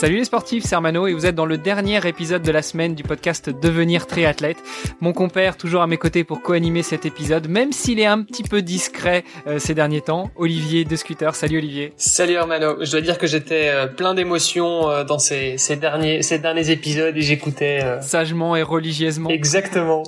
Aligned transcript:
Salut 0.00 0.16
les 0.16 0.24
sportifs, 0.24 0.64
c'est 0.64 0.74
Armano 0.74 1.06
et 1.06 1.12
vous 1.12 1.26
êtes 1.26 1.34
dans 1.34 1.44
le 1.44 1.58
dernier 1.58 2.00
épisode 2.08 2.40
de 2.40 2.50
la 2.50 2.62
semaine 2.62 2.94
du 2.94 3.02
podcast 3.02 3.50
Devenir 3.50 4.06
triathlète. 4.06 4.56
Mon 5.02 5.12
compère 5.12 5.58
toujours 5.58 5.82
à 5.82 5.86
mes 5.86 5.98
côtés 5.98 6.24
pour 6.24 6.40
co-animer 6.40 6.82
cet 6.82 7.04
épisode, 7.04 7.48
même 7.48 7.70
s'il 7.70 8.00
est 8.00 8.06
un 8.06 8.22
petit 8.22 8.42
peu 8.42 8.62
discret 8.62 9.24
euh, 9.46 9.58
ces 9.58 9.74
derniers 9.74 10.00
temps. 10.00 10.30
Olivier 10.36 10.86
de 10.86 10.96
Scooter, 10.96 11.34
salut 11.34 11.58
Olivier. 11.58 11.92
Salut 11.98 12.36
Armano, 12.36 12.82
je 12.82 12.90
dois 12.90 13.02
dire 13.02 13.18
que 13.18 13.26
j'étais 13.26 13.68
euh, 13.68 13.88
plein 13.88 14.14
d'émotions 14.14 14.88
euh, 14.88 15.04
dans 15.04 15.18
ces, 15.18 15.58
ces, 15.58 15.76
derniers, 15.76 16.22
ces 16.22 16.38
derniers 16.38 16.70
épisodes 16.70 17.14
et 17.14 17.20
j'écoutais... 17.20 18.00
Sagement 18.00 18.56
et 18.56 18.62
religieusement. 18.62 19.28
Exactement. 19.28 20.04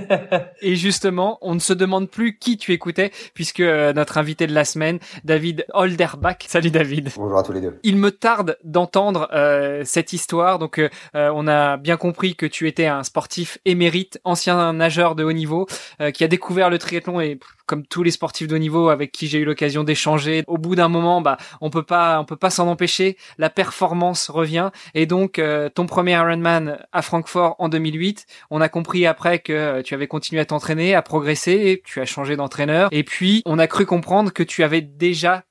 et 0.60 0.76
justement, 0.76 1.38
on 1.40 1.54
ne 1.54 1.60
se 1.60 1.72
demande 1.72 2.10
plus 2.10 2.36
qui 2.36 2.58
tu 2.58 2.72
écoutais 2.72 3.10
puisque 3.32 3.60
notre 3.60 4.18
invité 4.18 4.46
de 4.46 4.52
la 4.52 4.66
semaine, 4.66 4.98
David 5.24 5.64
Holderbach. 5.72 6.36
Salut 6.48 6.70
David. 6.70 7.08
Bonjour 7.16 7.38
à 7.38 7.42
tous 7.42 7.52
les 7.52 7.62
deux. 7.62 7.78
Il 7.82 7.96
me 7.96 8.10
tarde 8.10 8.58
d'entendre 8.62 9.21
euh, 9.32 9.82
cette 9.84 10.12
histoire. 10.12 10.58
Donc, 10.58 10.78
euh, 10.78 10.88
euh, 11.14 11.30
on 11.34 11.46
a 11.46 11.76
bien 11.76 11.96
compris 11.96 12.34
que 12.34 12.46
tu 12.46 12.68
étais 12.68 12.86
un 12.86 13.02
sportif 13.02 13.58
émérite, 13.64 14.20
ancien 14.24 14.72
nageur 14.72 15.14
de 15.14 15.24
haut 15.24 15.32
niveau, 15.32 15.66
qui 16.14 16.24
a 16.24 16.28
découvert 16.28 16.70
le 16.70 16.78
triathlon 16.78 17.20
et 17.20 17.38
comme 17.66 17.86
tous 17.86 18.02
les 18.02 18.10
sportifs 18.10 18.48
de 18.48 18.56
haut 18.56 18.58
niveau 18.58 18.88
avec 18.88 19.12
qui 19.12 19.28
j'ai 19.28 19.38
eu 19.38 19.44
l'occasion 19.44 19.84
d'échanger, 19.84 20.42
au 20.46 20.58
bout 20.58 20.74
d'un 20.74 20.88
moment, 20.88 21.20
bah, 21.20 21.36
on 21.60 21.70
peut 21.70 21.82
pas, 21.82 22.20
on 22.20 22.24
peut 22.24 22.36
pas 22.36 22.50
s'en 22.50 22.68
empêcher. 22.68 23.16
La 23.38 23.50
performance 23.50 24.30
revient 24.30 24.70
et 24.94 25.06
donc 25.06 25.40
ton 25.74 25.86
premier 25.86 26.12
Ironman 26.12 26.78
à 26.92 27.02
Francfort 27.02 27.56
en 27.58 27.68
2008, 27.68 28.26
on 28.50 28.60
a 28.60 28.68
compris 28.68 29.06
après 29.06 29.38
que 29.38 29.80
tu 29.82 29.94
avais 29.94 30.08
continué 30.08 30.40
à 30.40 30.44
t'entraîner, 30.44 30.94
à 30.94 31.02
progresser, 31.02 31.82
tu 31.84 32.00
as 32.00 32.06
changé 32.06 32.36
d'entraîneur 32.36 32.88
et 32.90 33.04
puis 33.04 33.42
on 33.46 33.58
a 33.58 33.66
cru 33.66 33.86
comprendre 33.86 34.32
que 34.32 34.42
tu 34.42 34.64
avais 34.64 34.80
déjà 34.80 35.44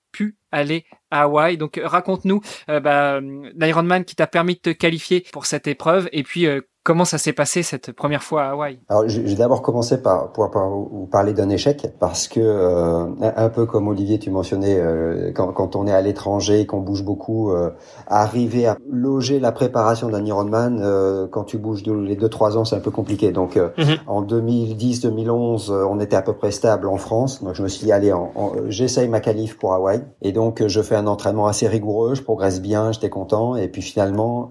aller 0.52 0.86
à 1.10 1.24
Hawaï. 1.24 1.58
Donc 1.58 1.80
raconte-nous 1.84 2.42
euh, 2.70 2.80
bah, 2.80 3.20
l'Ironman 3.56 4.06
qui 4.06 4.16
t'a 4.16 4.28
permis 4.28 4.56
de 4.56 4.60
te 4.60 4.70
qualifier 4.70 5.26
pour 5.32 5.46
cette 5.46 5.68
épreuve 5.68 6.10
et 6.12 6.24
puis 6.24 6.46
euh, 6.46 6.62
Comment 6.84 7.06
ça 7.06 7.20
s'est 7.20 7.34
passé 7.34 7.62
cette 7.62 7.92
première 7.92 8.24
fois 8.24 8.42
à 8.42 8.50
Hawaï? 8.54 8.80
Alors, 8.90 9.04
j'ai 9.08 9.36
d'abord 9.36 9.62
commencé 9.62 10.02
par 10.02 10.32
pour, 10.32 10.50
vous 10.50 11.06
parler 11.06 11.32
d'un 11.32 11.50
échec 11.50 11.88
parce 12.00 12.28
que 12.28 12.40
euh, 12.40 13.06
un 13.22 13.50
peu 13.50 13.68
comme 13.68 13.88
Olivier, 13.88 14.18
tu 14.18 14.32
mentionnais 14.32 14.80
euh, 14.80 15.32
quand, 15.32 15.54
quand, 15.54 15.76
on 15.76 15.86
est 15.86 15.92
à 15.92 16.02
l'étranger, 16.02 16.66
qu'on 16.66 16.80
bouge 16.80 17.04
beaucoup, 17.04 17.52
euh, 17.52 17.70
arriver 18.08 18.66
à 18.66 18.78
loger 18.90 19.40
la 19.40 19.52
préparation 19.52 20.09
d'un 20.09 20.26
Ironman 20.26 20.80
euh, 20.82 21.28
quand 21.28 21.44
tu 21.44 21.59
bouges 21.59 21.84
les 21.84 22.16
deux 22.16 22.30
trois 22.30 22.58
ans, 22.58 22.66
c'est 22.66 22.76
un 22.76 22.80
peu 22.80 22.90
compliqué. 22.90 23.32
Donc, 23.32 23.58
euh, 23.58 23.70
mhm. 23.78 23.98
en 24.08 24.24
2010-2011, 24.24 25.72
on 25.72 26.00
était 26.00 26.16
à 26.16 26.24
peu 26.24 26.34
près 26.34 26.50
stable 26.50 26.88
en 26.88 26.98
France. 26.98 27.44
Donc, 27.44 27.54
je 27.54 27.62
me 27.62 27.68
suis 27.68 27.86
dit 27.86 27.92
allez, 27.92 28.12
en, 28.12 28.32
j'essaye 28.70 29.08
ma 29.08 29.20
qualif 29.20 29.56
pour 29.59 29.76
Hawaï 29.76 30.02
et 30.24 30.32
donc 30.32 30.66
je 30.66 30.82
fais 30.82 30.96
un 30.96 31.06
entraînement 31.06 31.46
assez 31.46 31.68
rigoureux, 31.68 32.16
je 32.16 32.24
progresse 32.24 32.59
bien, 32.59 32.92
j'étais 32.92 33.12
content 33.12 33.56
et 33.56 33.68
puis 33.68 33.84
finalement, 33.84 34.50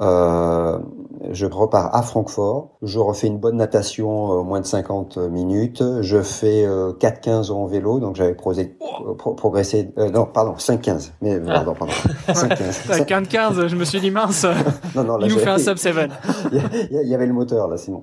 je 1.31 1.47
repars 1.47 1.95
à 1.95 2.03
Francfort. 2.03 2.77
Je 2.83 2.99
refais 2.99 3.29
une 3.29 3.39
bonne 3.39 3.57
natation, 3.57 4.41
euh, 4.41 4.43
moins 4.43 4.61
de 4.61 4.67
50 4.67 5.17
minutes. 5.19 5.83
Je 6.01 6.23
fais 6.23 6.67
4-15 6.67 7.51
euh, 7.51 7.55
en 7.55 7.67
vélo, 7.67 8.01
donc 8.01 8.17
j'avais 8.17 8.35
progressé. 8.35 9.93
Euh, 9.99 10.11
non, 10.11 10.27
pardon, 10.27 10.55
5-15. 10.59 11.13
Mais 11.23 11.39
pardon, 11.39 11.75
pardon. 11.75 11.93
5-15. 12.29 13.27
15 13.27 13.67
je 13.69 13.77
me 13.77 13.85
suis 13.85 14.01
dit 14.01 14.11
mince. 14.11 14.45
non, 14.97 15.05
non, 15.05 15.17
là, 15.19 15.27
il 15.27 15.33
nous 15.33 15.39
fait 15.39 15.51
un 15.51 15.59
sub 15.59 15.77
7. 15.77 15.95
il 16.91 17.09
y 17.09 17.15
avait 17.15 17.27
le 17.27 17.33
moteur 17.33 17.69
là, 17.69 17.77
Simon. 17.77 18.03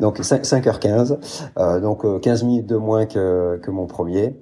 donc 0.00 0.18
5, 0.22 0.42
h 0.42 0.78
15 0.78 1.18
donc 1.82 2.20
15 2.20 2.44
minutes 2.44 2.66
de 2.66 2.76
moins 2.76 3.06
que, 3.06 3.58
que 3.62 3.70
mon 3.70 3.86
premier. 3.86 4.36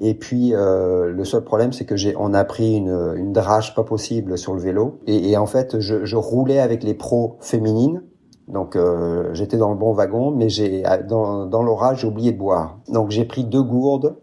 Et 0.00 0.14
puis 0.14 0.52
le 0.54 1.24
seul 1.24 1.44
problème, 1.44 1.72
c'est 1.72 1.84
que 1.84 1.96
j'ai 1.96 2.14
on 2.18 2.34
a 2.34 2.44
pris 2.44 2.74
une, 2.74 3.14
une 3.16 3.32
drache 3.32 3.74
pas 3.74 3.84
possible 3.84 4.38
sur 4.38 4.54
le 4.54 4.60
vélo. 4.60 5.00
Et, 5.06 5.30
et 5.30 5.36
en 5.36 5.46
fait, 5.46 5.78
je, 5.78 6.04
je 6.04 6.16
roulais 6.16 6.60
avec 6.60 6.82
les 6.82 6.94
pros 6.94 7.27
féminines 7.40 8.02
donc 8.48 8.76
euh, 8.76 9.30
j'étais 9.34 9.58
dans 9.58 9.70
le 9.70 9.76
bon 9.76 9.92
wagon, 9.92 10.30
mais 10.30 10.48
j'ai 10.48 10.82
dans, 11.06 11.62
l'orage 11.62 12.00
j'ai 12.00 12.06
oublié 12.06 12.32
de 12.32 12.38
boire. 12.38 12.78
Donc 12.88 13.10
j'ai 13.10 13.24
pris 13.24 13.44
deux 13.44 13.62
gourdes 13.62 14.16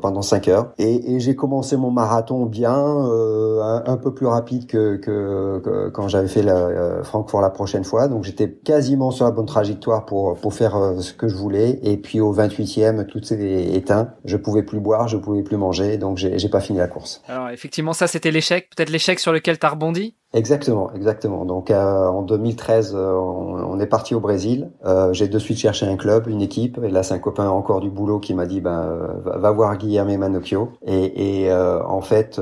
pendant 0.00 0.22
5 0.22 0.48
heures. 0.48 0.72
Et, 0.78 1.18
j'ai 1.18 1.34
commencé 1.34 1.76
mon 1.76 1.90
marathon 1.90 2.46
bien, 2.46 2.76
euh, 2.76 3.80
un, 3.86 3.96
peu 3.96 4.14
plus 4.14 4.26
rapide 4.26 4.66
que, 4.66 5.90
quand 5.92 6.06
j'avais 6.06 6.28
fait 6.28 6.42
la, 6.42 6.54
euh, 6.54 7.02
Francfort 7.02 7.40
la 7.40 7.50
prochaine 7.50 7.82
fois. 7.82 8.06
Donc 8.06 8.22
j'étais 8.22 8.48
quasiment 8.48 9.10
sur 9.10 9.24
la 9.24 9.32
bonne 9.32 9.46
trajectoire 9.46 10.04
pour, 10.04 10.36
pour 10.36 10.54
faire 10.54 10.94
ce 11.00 11.12
que 11.12 11.26
je 11.26 11.34
voulais. 11.34 11.80
Et 11.82 11.96
puis 11.96 12.20
au 12.20 12.32
28e, 12.32 13.06
tout 13.06 13.20
s'est 13.24 13.72
éteint. 13.72 14.10
Je 14.24 14.36
pouvais 14.36 14.62
plus 14.62 14.78
boire, 14.78 15.08
je 15.08 15.16
pouvais 15.16 15.42
plus 15.42 15.56
manger. 15.56 15.96
Donc 15.96 16.18
j'ai 16.18 16.48
pas 16.48 16.60
fini 16.60 16.78
la 16.78 16.86
course. 16.86 17.22
Alors 17.26 17.48
effectivement, 17.48 17.94
ça 17.94 18.06
c'était 18.06 18.30
l'échec. 18.30 18.68
Peut-être 18.76 18.90
l'échec 18.90 19.18
sur 19.18 19.32
lequel 19.32 19.58
tu 19.58 19.66
as 19.66 19.70
rebondi? 19.70 20.14
Exactement, 20.34 20.90
exactement. 20.92 21.44
Donc 21.44 21.70
euh, 21.70 22.08
en 22.08 22.22
2013, 22.22 22.94
euh, 22.96 23.12
on, 23.12 23.78
est 23.78 23.86
parti 23.86 24.16
au 24.16 24.20
Brésil. 24.20 24.70
Euh, 24.84 25.12
j'ai 25.12 25.28
de 25.28 25.38
suite 25.38 25.58
cherché 25.58 25.86
un 25.86 25.96
club, 25.96 26.26
une 26.26 26.42
équipe. 26.42 26.80
Et 26.82 26.90
là, 26.90 27.04
c'est 27.04 27.14
un 27.14 27.20
copain 27.20 27.48
encore 27.48 27.80
du 27.80 27.88
boulot 27.88 28.18
qui 28.18 28.34
m'a 28.34 28.44
dit, 28.44 28.60
ben, 28.60 28.98
va, 29.24 29.50
voir 29.52 29.76
Guillermo 29.78 30.16
Manocchio. 30.16 30.70
Et, 30.84 31.44
et 31.44 31.52
en 31.52 32.00
fait, 32.00 32.40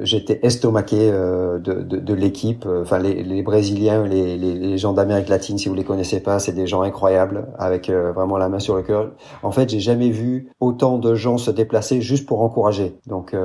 j'étais 0.00 0.40
estomaqué 0.42 1.10
de, 1.10 1.58
de, 1.58 1.82
de 1.82 2.14
l'équipe. 2.14 2.66
Enfin, 2.80 2.98
les, 2.98 3.22
les 3.22 3.42
Brésiliens, 3.42 4.06
les, 4.06 4.38
les, 4.38 4.54
les 4.54 4.78
gens 4.78 4.94
d'Amérique 4.94 5.28
latine, 5.28 5.58
si 5.58 5.68
vous 5.68 5.74
les 5.74 5.84
connaissez 5.84 6.20
pas, 6.20 6.38
c'est 6.38 6.52
des 6.52 6.66
gens 6.66 6.82
incroyables, 6.82 7.48
avec 7.58 7.90
vraiment 7.90 8.38
la 8.38 8.48
main 8.48 8.58
sur 8.58 8.76
le 8.76 8.82
cœur. 8.82 9.10
En 9.42 9.50
fait, 9.50 9.68
j'ai 9.68 9.80
jamais 9.80 10.10
vu 10.10 10.50
autant 10.60 10.98
de 10.98 11.14
gens 11.14 11.36
se 11.36 11.50
déplacer 11.50 12.00
juste 12.00 12.26
pour 12.26 12.42
encourager. 12.42 12.98
Donc 13.06 13.36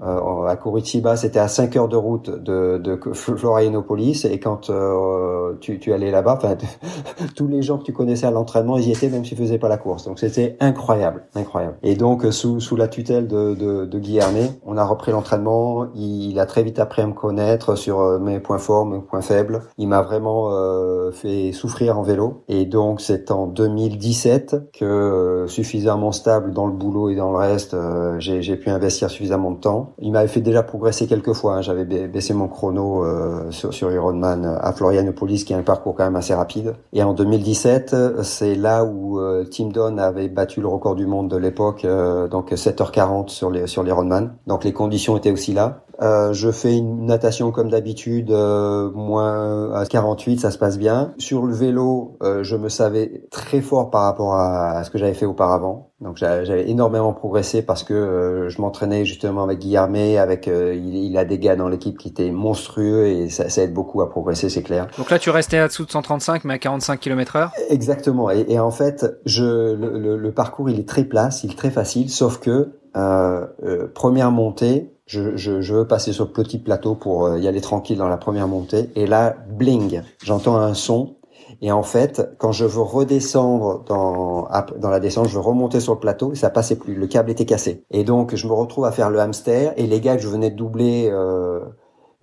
à 0.00 0.56
Curitiba, 0.56 1.16
c'était 1.16 1.40
à 1.40 1.48
5 1.48 1.76
heures 1.76 1.88
de 1.88 1.96
route 1.96 2.30
de, 2.30 2.78
de 2.78 2.98
Florianopolis 3.36 4.24
et 4.24 4.38
quand 4.38 4.70
euh, 4.70 5.54
tu, 5.60 5.92
allais 5.92 6.10
là-bas, 6.10 6.38
tous 7.36 7.48
les 7.48 7.62
gens 7.62 7.78
que 7.78 7.84
tu 7.84 7.92
connaissais 7.92 8.26
à 8.26 8.30
l'entraînement, 8.30 8.76
ils 8.76 8.88
y 8.88 8.92
étaient 8.92 9.08
même 9.08 9.24
s'ils 9.24 9.38
faisaient 9.38 9.58
pas 9.58 9.68
la 9.68 9.78
course. 9.78 10.04
Donc 10.06 10.18
c'était 10.18 10.56
incroyable, 10.60 11.24
incroyable. 11.34 11.76
Et 11.82 11.94
donc 11.94 12.24
sous, 12.30 12.60
sous 12.60 12.76
la 12.76 12.88
tutelle 12.88 13.26
de, 13.26 13.54
de, 13.54 13.98
Guy 13.98 14.20
on 14.66 14.76
a 14.76 14.84
repris 14.84 15.12
l'entraînement. 15.12 15.86
Il, 15.94 16.38
a 16.38 16.46
très 16.46 16.62
vite 16.62 16.78
appris 16.78 17.02
à 17.02 17.06
me 17.06 17.12
connaître 17.12 17.76
sur 17.76 18.00
euh, 18.00 18.18
mes 18.18 18.40
points 18.40 18.58
forts, 18.58 18.86
mes 18.86 19.00
points 19.00 19.20
faibles. 19.20 19.62
Il 19.78 19.88
m'a 19.88 20.02
vraiment 20.02 20.50
euh, 20.50 21.12
fait 21.12 21.52
souffrir 21.52 21.98
en 21.98 22.02
vélo. 22.02 22.44
Et 22.48 22.64
donc 22.64 23.00
c'est 23.00 23.30
en 23.30 23.46
2017 23.46 24.72
que 24.78 25.44
suffisamment 25.48 26.12
stable 26.12 26.52
dans 26.52 26.66
le 26.66 26.72
boulot 26.72 27.10
et 27.10 27.14
dans 27.14 27.30
le 27.30 27.38
reste, 27.38 27.76
j'ai 28.18 28.56
pu 28.56 28.70
investir 28.70 29.10
suffisamment 29.10 29.50
de 29.50 29.58
temps. 29.58 29.94
Il 29.98 30.12
m'avait 30.12 30.28
fait 30.28 30.40
déjà 30.40 30.62
progresser 30.62 31.06
quelques 31.06 31.32
fois. 31.32 31.56
Hein. 31.56 31.62
J'avais 31.62 31.84
baissé 31.84 32.34
mon 32.34 32.48
chrono 32.48 33.04
euh, 33.22 33.50
sur, 33.50 33.72
sur 33.72 33.90
Ironman 33.92 34.58
à 34.60 34.72
Florianopolis, 34.72 35.44
qui 35.44 35.52
est 35.52 35.56
un 35.56 35.62
parcours 35.62 35.94
quand 35.94 36.04
même 36.04 36.16
assez 36.16 36.34
rapide. 36.34 36.74
Et 36.92 37.02
en 37.02 37.14
2017, 37.14 38.22
c'est 38.22 38.54
là 38.54 38.84
où 38.84 39.20
euh, 39.20 39.44
Tim 39.50 39.68
Don 39.68 39.98
avait 39.98 40.28
battu 40.28 40.60
le 40.60 40.68
record 40.68 40.94
du 40.94 41.06
monde 41.06 41.28
de 41.28 41.36
l'époque, 41.36 41.84
euh, 41.84 42.28
donc 42.28 42.52
7h40 42.52 43.28
sur 43.28 43.50
les 43.50 43.66
sur 43.66 43.82
l'Ironman. 43.82 44.34
Donc 44.46 44.64
les 44.64 44.72
conditions 44.72 45.16
étaient 45.16 45.30
aussi 45.30 45.52
là. 45.52 45.84
Euh, 46.02 46.32
je 46.32 46.50
fais 46.50 46.76
une 46.76 47.06
natation 47.06 47.52
comme 47.52 47.70
d'habitude, 47.70 48.30
euh, 48.32 48.90
moins 48.92 49.72
à 49.72 49.86
48, 49.86 50.40
ça 50.40 50.50
se 50.50 50.58
passe 50.58 50.78
bien. 50.78 51.14
Sur 51.18 51.46
le 51.46 51.54
vélo, 51.54 52.18
euh, 52.22 52.42
je 52.42 52.56
me 52.56 52.68
savais 52.68 53.22
très 53.30 53.60
fort 53.60 53.90
par 53.90 54.02
rapport 54.02 54.34
à, 54.34 54.82
ce 54.82 54.90
que 54.90 54.98
j'avais 54.98 55.14
fait 55.14 55.26
auparavant. 55.26 55.90
Donc 56.00 56.16
j'avais 56.16 56.68
énormément 56.68 57.12
progressé 57.12 57.62
parce 57.62 57.84
que 57.84 58.48
je 58.48 58.60
m'entraînais 58.60 59.04
justement 59.04 59.44
avec 59.44 59.60
Guillermet, 59.60 60.18
avec 60.18 60.48
il, 60.48 61.16
a 61.16 61.24
des 61.24 61.38
gars 61.38 61.54
dans 61.54 61.68
l'équipe 61.68 61.96
qui 61.96 62.08
étaient 62.08 62.32
monstrueux 62.32 63.06
et 63.06 63.28
ça, 63.28 63.48
ça, 63.48 63.62
aide 63.62 63.72
beaucoup 63.72 64.02
à 64.02 64.10
progresser, 64.10 64.48
c'est 64.48 64.64
clair. 64.64 64.88
Donc 64.98 65.10
là 65.10 65.20
tu 65.20 65.30
restais 65.30 65.58
à 65.58 65.68
dessous 65.68 65.84
de 65.84 65.92
135 65.92 66.42
mais 66.44 66.54
à 66.54 66.58
45 66.58 66.98
km 66.98 67.36
heure? 67.36 67.52
Exactement. 67.68 68.32
Et, 68.32 68.46
et, 68.48 68.58
en 68.58 68.72
fait, 68.72 69.06
je 69.26 69.74
le, 69.74 70.16
le, 70.16 70.32
parcours 70.32 70.68
il 70.70 70.80
est 70.80 70.88
très 70.88 71.04
place, 71.04 71.44
il 71.44 71.52
est 71.52 71.56
très 71.56 71.70
facile, 71.70 72.10
sauf 72.10 72.40
que 72.40 72.72
euh, 72.96 73.46
première 73.94 74.30
montée, 74.30 74.92
je, 75.12 75.36
je, 75.36 75.60
je, 75.60 75.74
veux 75.74 75.86
passer 75.86 76.12
sur 76.12 76.24
le 76.24 76.30
petit 76.30 76.58
plateau 76.58 76.94
pour 76.94 77.26
euh, 77.26 77.38
y 77.38 77.46
aller 77.46 77.60
tranquille 77.60 77.98
dans 77.98 78.08
la 78.08 78.16
première 78.16 78.48
montée. 78.48 78.88
Et 78.96 79.06
là, 79.06 79.36
bling, 79.50 80.02
j'entends 80.22 80.56
un 80.56 80.72
son. 80.72 81.16
Et 81.60 81.70
en 81.70 81.82
fait, 81.82 82.30
quand 82.38 82.50
je 82.50 82.64
veux 82.64 82.80
redescendre 82.80 83.84
dans, 83.84 84.48
dans 84.78 84.88
la 84.88 85.00
descente, 85.00 85.28
je 85.28 85.34
veux 85.34 85.40
remonter 85.40 85.80
sur 85.80 85.92
le 85.92 86.00
plateau, 86.00 86.34
ça 86.34 86.48
passait 86.48 86.76
plus. 86.76 86.94
Le 86.94 87.06
câble 87.06 87.30
était 87.30 87.44
cassé. 87.44 87.84
Et 87.90 88.04
donc, 88.04 88.34
je 88.34 88.46
me 88.46 88.52
retrouve 88.52 88.86
à 88.86 88.90
faire 88.90 89.10
le 89.10 89.20
hamster. 89.20 89.74
Et 89.76 89.86
les 89.86 90.00
gars 90.00 90.16
que 90.16 90.22
je 90.22 90.28
venais 90.28 90.50
de 90.50 90.56
doubler, 90.56 91.10
euh, 91.12 91.60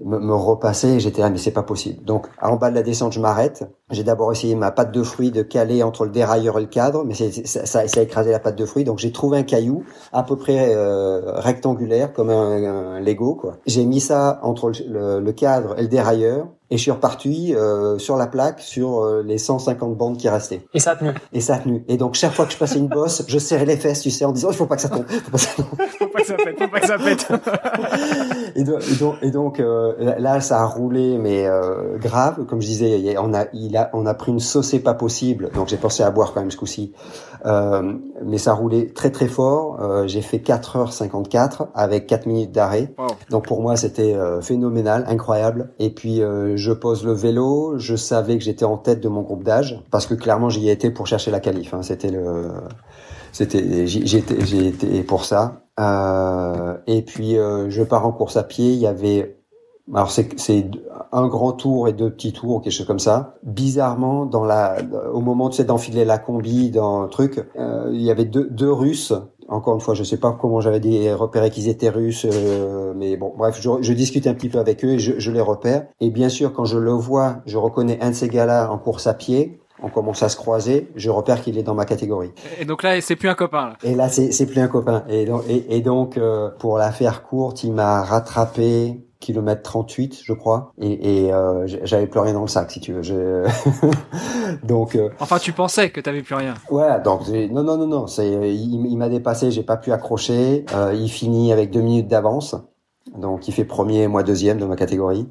me, 0.04 0.34
repasser. 0.34 0.90
Et 0.90 1.00
j'étais 1.00 1.22
là, 1.22 1.30
mais 1.30 1.38
c'est 1.38 1.52
pas 1.52 1.64
possible. 1.64 2.04
Donc, 2.04 2.28
en 2.42 2.56
bas 2.56 2.70
de 2.70 2.76
la 2.76 2.84
descente, 2.84 3.14
je 3.14 3.20
m'arrête. 3.20 3.64
J'ai 3.92 4.04
d'abord 4.04 4.32
essayé 4.32 4.56
ma 4.56 4.72
pâte 4.72 4.92
de 4.92 5.04
fruits 5.04 5.32
de 5.32 5.42
caler 5.42 5.84
entre 5.84 6.06
le 6.06 6.12
dérailleur 6.12 6.58
et 6.58 6.62
le 6.62 6.68
cadre, 6.68 7.04
mais 7.06 7.14
ça, 7.14 7.26
ça, 7.66 7.88
ça, 7.88 8.00
a 8.00 8.04
écrasé 8.04 8.32
la 8.32 8.40
pâte 8.40 8.56
de 8.56 8.66
fruits. 8.66 8.84
Donc, 8.84 9.00
j'ai 9.00 9.12
trouvé 9.12 9.38
un 9.38 9.44
caillou 9.44 9.84
à 10.14 10.24
peu 10.24 10.36
près 10.36 10.74
euh, 10.76 11.34
rectangulaire, 11.36 12.14
comme 12.14 12.30
un, 12.30 13.00
Lego. 13.00 13.36
quoi. 13.36 13.58
J'ai 13.66 13.86
mis 13.86 14.00
ça 14.00 14.40
entre 14.44 14.72
le, 14.88 15.20
le 15.20 15.32
cadre 15.32 15.76
et 15.78 15.84
le 15.84 15.88
dérailleur 15.88 16.48
et 16.72 16.78
je 16.78 16.82
suis 16.82 16.92
reparti 16.92 17.56
euh, 17.56 17.98
sur 17.98 18.16
la 18.16 18.28
plaque 18.28 18.60
sur 18.60 19.04
euh, 19.04 19.24
les 19.26 19.38
150 19.38 19.98
bandes 19.98 20.18
qui 20.18 20.30
restaient. 20.30 20.62
Et 20.74 20.80
ça 20.80 20.92
a 20.92 20.96
tenu. 20.96 21.12
Et 21.34 21.42
ça 21.42 21.56
a 21.56 21.58
tenu. 21.60 21.84
Et 21.88 21.98
donc 21.98 22.14
chaque 22.14 22.34
fois 22.34 22.46
que 22.46 22.54
je 22.54 22.58
passais 22.58 22.78
une 22.78 22.88
bosse, 22.88 23.24
je 23.28 23.40
serrais 23.40 23.66
les 23.66 23.78
fesses, 23.78 24.02
tu 24.02 24.12
sais, 24.12 24.26
en 24.26 24.32
disant 24.32 24.50
il 24.52 24.56
faut 24.56 24.68
pas 24.68 24.76
que 24.76 24.82
ça 24.84 24.90
tombe. 24.90 25.06
Faut 25.08 25.32
pas, 25.32 25.38
faut 26.00 26.08
pas 26.08 26.20
que 26.22 26.28
ça 26.28 26.36
pète. 26.36 26.60
Faut 26.60 26.68
pas 26.68 26.80
que 26.80 26.88
ça 26.88 26.98
pète. 26.98 27.28
et, 28.56 28.64
donc, 28.64 29.16
et 29.22 29.32
donc, 29.32 29.60
euh, 29.60 30.16
là 30.20 30.42
ça 30.42 30.62
a 30.62 30.66
roulé 30.66 31.18
mais 31.18 31.48
euh, 31.48 31.98
grave, 31.98 32.46
comme 32.46 32.62
je 32.62 32.68
disais, 32.68 33.16
on 33.18 33.34
a 33.34 33.46
il 33.54 33.76
a 33.76 33.90
on 33.94 34.06
a 34.06 34.14
pris 34.14 34.32
une 34.32 34.40
saucée 34.40 34.80
pas 34.80 34.94
possible. 34.94 35.50
Donc 35.56 35.70
j'ai 35.70 35.78
pensé 35.78 36.04
à 36.04 36.12
boire 36.12 36.34
quand 36.34 36.42
même 36.42 36.52
ce 36.52 36.58
coup-ci. 36.58 36.94
mais 37.44 38.38
ça 38.38 38.52
a 38.52 38.54
roulé 38.54 38.94
très 38.94 39.10
très 39.10 39.28
fort. 39.28 39.80
j'ai 40.08 40.22
fait 40.22 40.38
4h54 40.38 41.70
avec 41.74 42.06
4 42.06 42.28
minutes 42.28 42.52
d'arrêt. 42.52 42.94
Donc 43.32 43.48
pour 43.48 43.62
moi 43.62 43.76
c'était 43.76 44.16
phénoménal, 44.42 45.06
incroyable. 45.08 45.72
Et 45.80 45.90
puis 45.90 46.22
je 46.60 46.72
pose 46.72 47.04
le 47.04 47.14
vélo, 47.14 47.78
je 47.78 47.96
savais 47.96 48.38
que 48.38 48.44
j'étais 48.44 48.66
en 48.66 48.78
tête 48.78 49.02
de 49.02 49.10
mon 49.10 49.22
groupe 49.22 49.44
d'âge 49.44 49.82
parce 49.92 50.06
que 50.06 50.14
clairement 50.14 50.50
j'y 50.50 50.70
étais 50.70 50.92
pour 50.92 51.08
chercher 51.08 51.32
la 51.32 51.40
qualif. 51.40 51.74
Hein. 51.74 51.82
C'était 51.82 52.12
le, 52.12 52.50
c'était, 53.32 53.88
j'étais, 53.88 54.46
j'ai 54.46 55.04
pour 55.04 55.26
ça. 55.26 55.64
Euh, 55.80 56.78
et 56.88 57.02
puis 57.02 57.38
euh, 57.38 57.70
je 57.70 57.84
pars 57.84 58.06
en 58.06 58.12
course 58.12 58.38
à 58.38 58.44
pied. 58.44 58.74
Il 58.74 58.80
y 58.80 58.88
avait 58.88 59.40
alors 59.94 60.12
c'est 60.12 60.70
un 61.12 61.28
grand 61.28 61.54
tour 61.54 61.88
et 61.88 61.94
deux 61.94 62.12
petits 62.12 62.34
tours, 62.34 62.62
quelque 62.62 62.74
chose 62.74 62.86
comme 62.86 63.00
ça. 63.00 63.36
Bizarrement, 63.44 64.26
dans 64.26 64.44
la, 64.44 64.78
au 65.12 65.22
moment 65.22 65.50
tu 65.50 65.58
sais, 65.58 65.64
d'enfiler 65.64 66.06
la 66.06 66.20
combi 66.20 66.70
dans 66.70 67.02
le 67.02 67.10
truc, 67.10 67.44
euh, 67.58 67.90
il 67.92 68.02
y 68.02 68.12
avait 68.12 68.26
deux, 68.26 68.48
deux 68.52 68.72
Russes 68.72 69.14
encore 69.50 69.76
une 69.76 69.82
fois, 69.82 69.94
je 69.94 70.04
sais 70.04 70.18
pas 70.18 70.38
comment 70.40 70.62
j'avais 70.62 70.80
dit, 70.80 71.12
repéré 71.12 71.50
qu'ils 71.50 71.68
étaient 71.68 71.90
russes, 71.90 72.26
euh, 72.32 72.94
mais 72.96 73.18
bon, 73.18 73.34
bref, 73.38 73.60
je, 73.60 73.70
je, 73.82 73.94
discute 73.94 74.28
un 74.28 74.34
petit 74.34 74.50
peu 74.50 74.60
avec 74.60 74.84
eux 74.86 74.94
et 74.94 75.00
je, 75.00 75.20
je, 75.20 75.32
les 75.32 75.42
repère. 75.42 75.88
Et 76.00 76.10
bien 76.10 76.30
sûr, 76.30 76.54
quand 76.54 76.66
je 76.66 76.78
le 76.78 76.92
vois, 76.92 77.38
je 77.46 77.58
reconnais 77.58 78.00
un 78.02 78.12
de 78.12 78.16
ces 78.16 78.30
gars-là 78.30 78.72
en 78.72 78.78
course 78.78 79.08
à 79.08 79.14
pied. 79.14 79.60
On 79.82 79.90
commence 79.90 80.22
à 80.24 80.30
se 80.30 80.36
croiser, 80.36 80.90
je 80.96 81.10
repère 81.10 81.42
qu'il 81.42 81.58
est 81.58 81.64
dans 81.64 81.74
ma 81.74 81.86
catégorie. 81.86 82.32
Et 82.60 82.66
donc 82.66 82.84
là, 82.84 83.00
c'est 83.00 83.16
plus 83.16 83.30
un 83.30 83.34
copain. 83.34 83.70
Là. 83.70 83.78
Et 83.84 83.96
là, 83.96 84.10
c'est 84.10 84.46
plus 84.46 84.60
un 84.60 84.68
copain. 84.68 85.06
Et 85.08 85.26
donc, 85.26 85.44
et, 85.48 85.78
et 85.78 85.80
donc 85.80 86.18
euh, 86.18 86.50
pour 86.60 86.78
la 86.78 86.92
faire 86.92 87.24
courte, 87.24 87.64
il 87.64 87.72
m'a 87.72 88.04
rattrapé 88.04 89.00
kilomètre 89.20 89.62
38 89.64 90.20
je 90.24 90.34
crois. 90.34 90.74
Et, 90.80 91.26
et 91.26 91.34
euh, 91.34 91.68
j'avais 91.84 92.08
plus 92.08 92.20
rien 92.20 92.34
dans 92.34 92.42
le 92.42 92.48
sac 92.48 92.72
si 92.72 92.80
tu 92.80 92.94
veux. 92.94 93.02
Donc 94.64 94.96
euh, 94.96 95.10
enfin 95.20 95.38
tu 95.40 95.52
pensais 95.52 95.90
que 95.90 96.02
t'avais 96.02 96.22
plus 96.22 96.36
rien. 96.36 96.54
ouais 96.70 97.02
donc 97.04 97.28
non 97.28 97.64
non 97.64 97.78
non 97.78 97.88
non 97.88 98.08
c'est 98.08 98.28
il, 98.30 98.86
il 98.86 98.98
m'a 98.98 99.10
dépassé 99.10 99.52
j'ai 99.52 99.64
pas 99.64 99.78
pu 99.78 99.92
accrocher. 99.92 100.66
Euh, 100.74 100.94
il 100.94 101.10
finit 101.10 101.52
avec 101.54 101.72
deux 101.72 101.82
minutes 101.82 102.08
d'avance 102.08 102.56
donc 103.18 103.48
il 103.48 103.54
fait 103.54 103.66
premier, 103.66 104.08
moi 104.08 104.24
deuxième 104.24 104.60
de 104.60 104.66
ma 104.66 104.76
catégorie. 104.76 105.28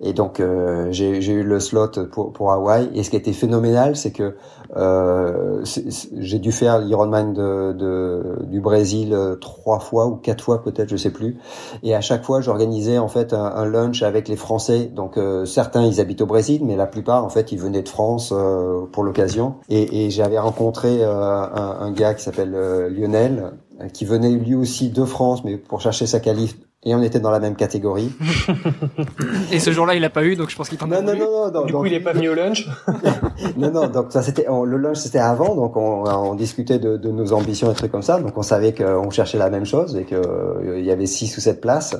Et 0.00 0.12
donc 0.12 0.40
euh, 0.40 0.88
j'ai 0.90 1.32
eu 1.32 1.42
le 1.42 1.60
slot 1.60 2.06
pour, 2.12 2.32
pour 2.32 2.52
Hawaï. 2.52 2.90
Et 2.94 3.02
ce 3.02 3.10
qui 3.10 3.16
a 3.16 3.18
été 3.18 3.32
phénoménal, 3.32 3.96
c'est 3.96 4.10
que 4.10 4.36
euh, 4.76 5.64
j'ai 5.64 6.38
dû 6.38 6.52
faire 6.52 6.78
l'Ironman 6.78 7.32
de, 7.32 7.72
de, 7.72 8.44
du 8.46 8.60
Brésil 8.60 9.12
euh, 9.12 9.36
trois 9.36 9.78
fois 9.78 10.06
ou 10.06 10.16
quatre 10.16 10.42
fois 10.44 10.62
peut-être, 10.62 10.88
je 10.88 10.96
sais 10.96 11.10
plus. 11.10 11.38
Et 11.82 11.94
à 11.94 12.00
chaque 12.00 12.24
fois, 12.24 12.40
j'organisais 12.40 12.98
en 12.98 13.08
fait 13.08 13.32
un, 13.32 13.64
lunch 13.64 14.02
avec 14.02 14.28
les 14.28 14.36
Français. 14.36 14.90
Donc 14.94 15.16
euh, 15.16 15.44
certains 15.44 15.84
ils 15.84 16.00
habitent 16.00 16.22
au 16.22 16.26
Brésil, 16.26 16.62
mais 16.64 16.76
la 16.76 16.86
plupart 16.86 17.24
en 17.24 17.28
fait 17.28 17.52
ils 17.52 17.58
venaient 17.58 17.82
de 17.82 17.88
France 17.88 18.32
euh, 18.32 18.86
pour 18.92 19.04
l'occasion. 19.04 19.54
Et, 19.68 20.04
et 20.04 20.10
j'avais 20.10 20.38
rencontré 20.38 21.02
un, 21.02 21.10
un, 21.80 21.90
gars 21.92 22.14
qui 22.14 22.22
s'appelle 22.22 22.52
Lionel 22.90 23.52
qui 23.92 24.04
venait 24.04 24.30
lui 24.30 24.54
aussi 24.54 24.88
de 24.88 25.04
France, 25.04 25.44
mais 25.44 25.58
pour 25.58 25.80
chercher 25.80 26.06
sa 26.06 26.20
qualif 26.20 26.56
et 26.86 26.94
on 26.94 27.02
était 27.02 27.18
dans 27.18 27.32
la 27.32 27.40
même 27.40 27.56
catégorie. 27.56 28.12
et 29.52 29.58
ce 29.58 29.72
jour-là, 29.72 29.96
il 29.96 30.04
a 30.04 30.08
pas 30.08 30.24
eu, 30.24 30.36
donc 30.36 30.50
je 30.50 30.56
pense 30.56 30.68
qu'il 30.68 30.78
t'en 30.78 30.86
non, 30.86 31.02
non, 31.02 31.16
non, 31.18 31.50
non, 31.50 31.64
Du 31.64 31.72
coup, 31.72 31.84
il 31.84 31.92
est 31.92 32.00
pas 32.00 32.12
venu 32.12 32.28
au 32.28 32.34
lunch? 32.34 32.68
non, 33.56 33.72
non. 33.72 33.88
Donc 33.88 34.12
ça, 34.12 34.22
c'était 34.22 34.46
le 34.46 34.76
lunch, 34.76 34.98
c'était 34.98 35.18
avant, 35.18 35.56
donc 35.56 35.76
on, 35.76 36.04
on 36.04 36.34
discutait 36.36 36.78
de, 36.78 36.96
de, 36.96 37.10
nos 37.10 37.32
ambitions 37.32 37.72
et 37.72 37.74
trucs 37.74 37.90
comme 37.90 38.02
ça. 38.02 38.20
Donc 38.20 38.38
on 38.38 38.42
savait 38.42 38.72
qu'on 38.72 39.10
cherchait 39.10 39.36
la 39.36 39.50
même 39.50 39.64
chose 39.64 39.96
et 39.96 40.04
qu'il 40.04 40.16
euh, 40.16 40.80
y 40.80 40.92
avait 40.92 41.06
six 41.06 41.36
ou 41.36 41.40
sept 41.40 41.60
places. 41.60 41.96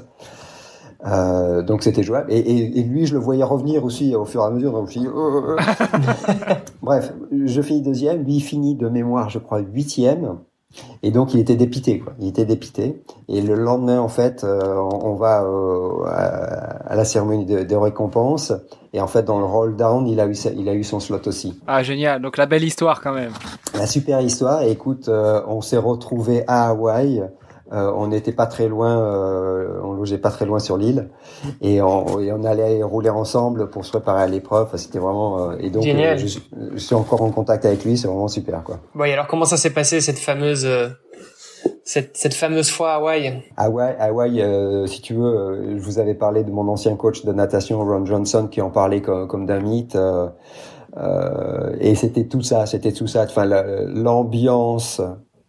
Euh, 1.05 1.63
donc 1.63 1.83
c'était 1.83 2.05
jouable. 2.05 2.33
Et, 2.33 2.39
et, 2.39 2.79
et, 2.79 2.83
lui, 2.85 3.07
je 3.07 3.15
le 3.15 3.21
voyais 3.21 3.43
revenir 3.43 3.85
aussi 3.85 4.15
au 4.15 4.25
fur 4.25 4.43
et 4.43 4.45
à 4.45 4.51
mesure. 4.51 4.71
Donc 4.71 4.89
je 4.89 5.01
oh, 5.01 5.11
oh, 5.15 5.57
oh. 5.59 6.55
Bref, 6.83 7.13
je 7.33 7.61
finis 7.61 7.83
deuxième. 7.83 8.23
Lui, 8.23 8.37
il 8.37 8.41
finit 8.41 8.77
de 8.77 8.89
mémoire, 8.89 9.31
je 9.31 9.41
crois, 9.41 9.59
huitième. 9.59 10.39
Et 11.03 11.11
donc 11.11 11.35
il 11.35 11.41
était 11.41 11.57
dépité, 11.57 11.99
quoi. 11.99 12.15
Il 12.19 12.29
était 12.29 12.45
dépité. 12.45 13.03
Et 13.29 13.41
le 13.41 13.55
lendemain, 13.55 14.01
en 14.01 14.09
fait, 14.09 14.45
euh, 14.45 14.77
on, 14.77 15.15
va 15.15 15.43
euh, 15.45 16.05
à, 16.87 16.95
la 16.95 17.05
cérémonie 17.05 17.45
de, 17.45 17.65
de, 17.65 17.77
récompense. 17.77 18.53
Et 18.93 19.01
en 19.01 19.07
fait, 19.07 19.23
dans 19.23 19.39
le 19.39 19.45
roll 19.45 19.77
down, 19.77 20.07
il 20.07 20.21
a 20.21 20.27
eu, 20.27 20.37
il 20.57 20.69
a 20.69 20.75
eu 20.75 20.85
son 20.85 21.01
slot 21.01 21.27
aussi. 21.27 21.61
Ah 21.67 21.83
génial. 21.83 22.23
Donc 22.23 22.37
la 22.37 22.47
belle 22.47 22.65
histoire 22.65 23.01
quand 23.01 23.13
même. 23.13 23.33
La 23.75 23.87
super 23.87 24.21
histoire. 24.21 24.63
Et 24.63 24.71
écoute, 24.71 25.09
euh, 25.09 25.43
on 25.47 25.61
s'est 25.61 25.77
retrouvé 25.77 26.45
à 26.47 26.69
Hawaï. 26.69 27.23
Euh, 27.73 27.93
on 27.97 28.07
n'était 28.09 28.33
pas 28.33 28.47
très 28.47 28.69
loin, 28.69 28.97
euh, 28.97 29.81
on 29.83 29.93
logeait 29.93 30.19
pas 30.19 30.31
très 30.31 30.47
loin 30.47 30.61
sur 30.61 30.77
l'île, 30.77 31.09
et 31.61 31.83
on, 31.83 32.21
et 32.21 32.31
on, 32.33 32.45
allait 32.45 32.81
rouler 32.85 33.11
ensemble 33.11 33.71
pour 33.71 33.85
se 33.85 33.91
préparer 33.91 34.23
à 34.23 34.27
l'épreuve. 34.29 34.69
C'était 34.77 35.01
vraiment 35.01 35.51
euh, 35.51 35.57
et 35.59 35.71
donc 35.71 35.83
je, 35.83 36.39
je, 36.75 36.79
suis 36.79 36.95
encore 36.95 37.23
en 37.23 37.31
contact 37.31 37.65
avec 37.65 37.85
lui, 37.85 37.99
c'est 37.99 38.07
vraiment 38.07 38.29
super 38.29 38.63
quoi. 38.63 38.79
Bon, 38.95 39.03
et 39.05 39.13
alors 39.13 39.27
comment 39.27 39.47
ça 39.47 39.57
s'est 39.57 39.73
passé 39.73 40.01
cette 40.01 40.19
fameuse 40.21 40.69
cette, 41.83 42.17
cette 42.17 42.35
fameuse 42.35 42.71
fois 42.71 42.93
à 42.93 42.97
Hawaï? 42.97 43.43
Hawaï, 43.57 43.97
Hawaï 43.99 44.89
si 44.89 45.01
tu 45.01 45.15
veux, 45.15 45.77
je 45.77 45.83
vous 45.83 45.99
avais 45.99 46.15
parlé 46.15 46.45
de 46.45 46.53
mon 46.53 46.69
ancien 46.69 46.95
coach 46.95 47.25
de 47.25 47.33
natation, 47.33 47.81
Ron 47.81 48.07
Johnson, 48.07 48.47
qui 48.49 48.61
en 48.61 48.71
parlait 48.71 49.03
comme, 49.03 49.27
comme 49.27 49.45
d'un 49.45 49.59
mythe. 49.59 49.99
et 51.81 51.95
c'était 51.97 52.27
tout 52.27 52.43
ça, 52.43 52.65
c'était 52.67 52.93
tout 52.93 53.09
ça. 53.09 53.25
Enfin, 53.25 53.45
l'ambiance, 53.45 55.03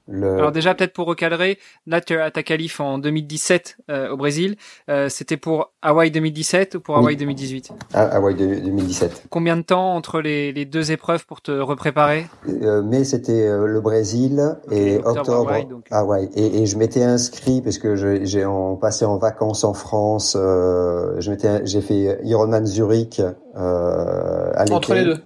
alors 0.10 0.52
déjà 0.52 0.74
peut-être 0.74 0.94
pour 0.94 1.08
recadrer, 1.08 1.60
là 1.86 2.02
tu 2.02 2.18
as 2.18 2.32
en 2.80 2.98
2017 2.98 3.78
euh, 3.90 4.10
au 4.10 4.18
Brésil. 4.18 4.56
Euh, 4.90 5.10
c'était 5.10 5.38
pour 5.38 5.74
Hawaï 5.88 6.12
2017 6.12 6.76
ou 6.76 6.80
pour 6.82 6.98
Hawaï 6.98 7.16
2018 7.16 7.72
ah, 7.94 8.04
Hawaï 8.04 8.36
2017. 8.36 9.28
Combien 9.30 9.56
de 9.56 9.62
temps 9.62 9.96
entre 9.96 10.20
les, 10.20 10.52
les 10.52 10.66
deux 10.66 10.92
épreuves 10.92 11.26
pour 11.26 11.42
te 11.42 11.52
repréparer? 11.52 12.28
Euh, 12.48 12.82
Mais 12.84 13.06
c'était 13.06 13.48
euh, 13.48 13.68
le 13.68 13.80
Brésil 13.80 14.58
et 14.70 14.98
octobre, 14.98 15.54
Hawaï. 15.90 16.30
Et, 16.36 16.62
et, 16.62 16.66
je 16.66 16.78
m'étais 16.78 17.04
inscrit 17.04 17.62
parce 17.62 17.78
que 17.78 17.96
j'ai 17.96 18.46
on 18.46 18.76
passait 18.76 19.06
en 19.06 19.18
vacances 19.18 19.64
en 19.64 19.74
France. 19.74 20.36
Euh, 20.38 21.16
je 21.20 21.32
m'étais 21.32 21.66
j'ai 21.66 21.82
fait 21.82 22.20
Ironman 22.24 22.66
Zurich 22.66 23.22
euh, 23.56 24.52
Entre 24.70 24.94
les 24.94 25.06
deux. 25.06 25.18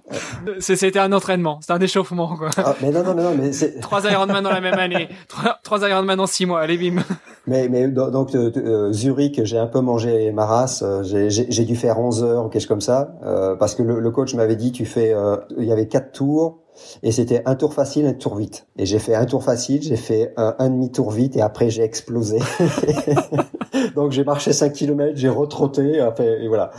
C'était 0.60 0.98
un 0.98 1.12
entraînement, 1.12 1.58
c'était 1.60 1.72
un 1.72 1.80
échauffement 1.80 2.36
quoi. 2.36 2.50
Ah, 2.56 2.76
mais 2.80 2.90
non 2.90 3.02
non 3.02 3.14
non 3.14 3.34
mais 3.36 3.50
trois 3.80 4.08
Ironman 4.08 4.42
dans 4.42 4.50
la 4.50 4.60
même 4.60 4.78
année, 4.78 5.08
trois, 5.28 5.58
trois 5.64 5.88
Ironman 5.88 6.20
en 6.20 6.26
six 6.26 6.46
mois, 6.46 6.60
allez 6.60 6.78
bim. 6.78 7.02
Mais 7.46 7.68
mais 7.68 7.88
donc 7.88 8.34
euh, 8.34 8.52
euh, 8.56 8.92
Zurich, 8.92 9.40
j'ai 9.44 9.58
un 9.58 9.66
peu 9.66 9.80
mangé 9.80 10.30
ma 10.30 10.46
race, 10.46 10.82
euh, 10.82 11.02
j'ai 11.02 11.64
dû 11.64 11.74
faire 11.74 11.98
11 11.98 12.22
heures 12.22 12.46
ou 12.46 12.48
quelque 12.48 12.62
chose 12.62 12.68
comme 12.68 12.80
ça 12.80 13.16
euh, 13.24 13.56
parce 13.56 13.74
que 13.74 13.82
le, 13.82 13.98
le 13.98 14.10
coach 14.12 14.34
m'avait 14.34 14.54
dit 14.54 14.70
tu 14.70 14.84
fais 14.84 15.12
il 15.58 15.64
y 15.64 15.72
avait 15.72 15.88
quatre 15.88 16.12
tours 16.12 16.61
et 17.02 17.12
c'était 17.12 17.42
un 17.46 17.54
tour 17.54 17.74
facile, 17.74 18.06
un 18.06 18.12
tour 18.14 18.36
vite. 18.36 18.66
Et 18.78 18.86
j'ai 18.86 18.98
fait 18.98 19.14
un 19.14 19.26
tour 19.26 19.42
facile, 19.44 19.82
j'ai 19.82 19.96
fait 19.96 20.32
un, 20.36 20.54
un 20.58 20.70
demi-tour 20.70 21.10
vite 21.10 21.36
et 21.36 21.42
après 21.42 21.70
j'ai 21.70 21.82
explosé. 21.82 22.38
Donc 23.94 24.12
j'ai 24.12 24.24
marché 24.24 24.52
5 24.52 24.72
km, 24.72 25.12
j'ai 25.14 25.28
retrotté, 25.28 26.00
après, 26.00 26.42
et 26.42 26.48
voilà. 26.48 26.70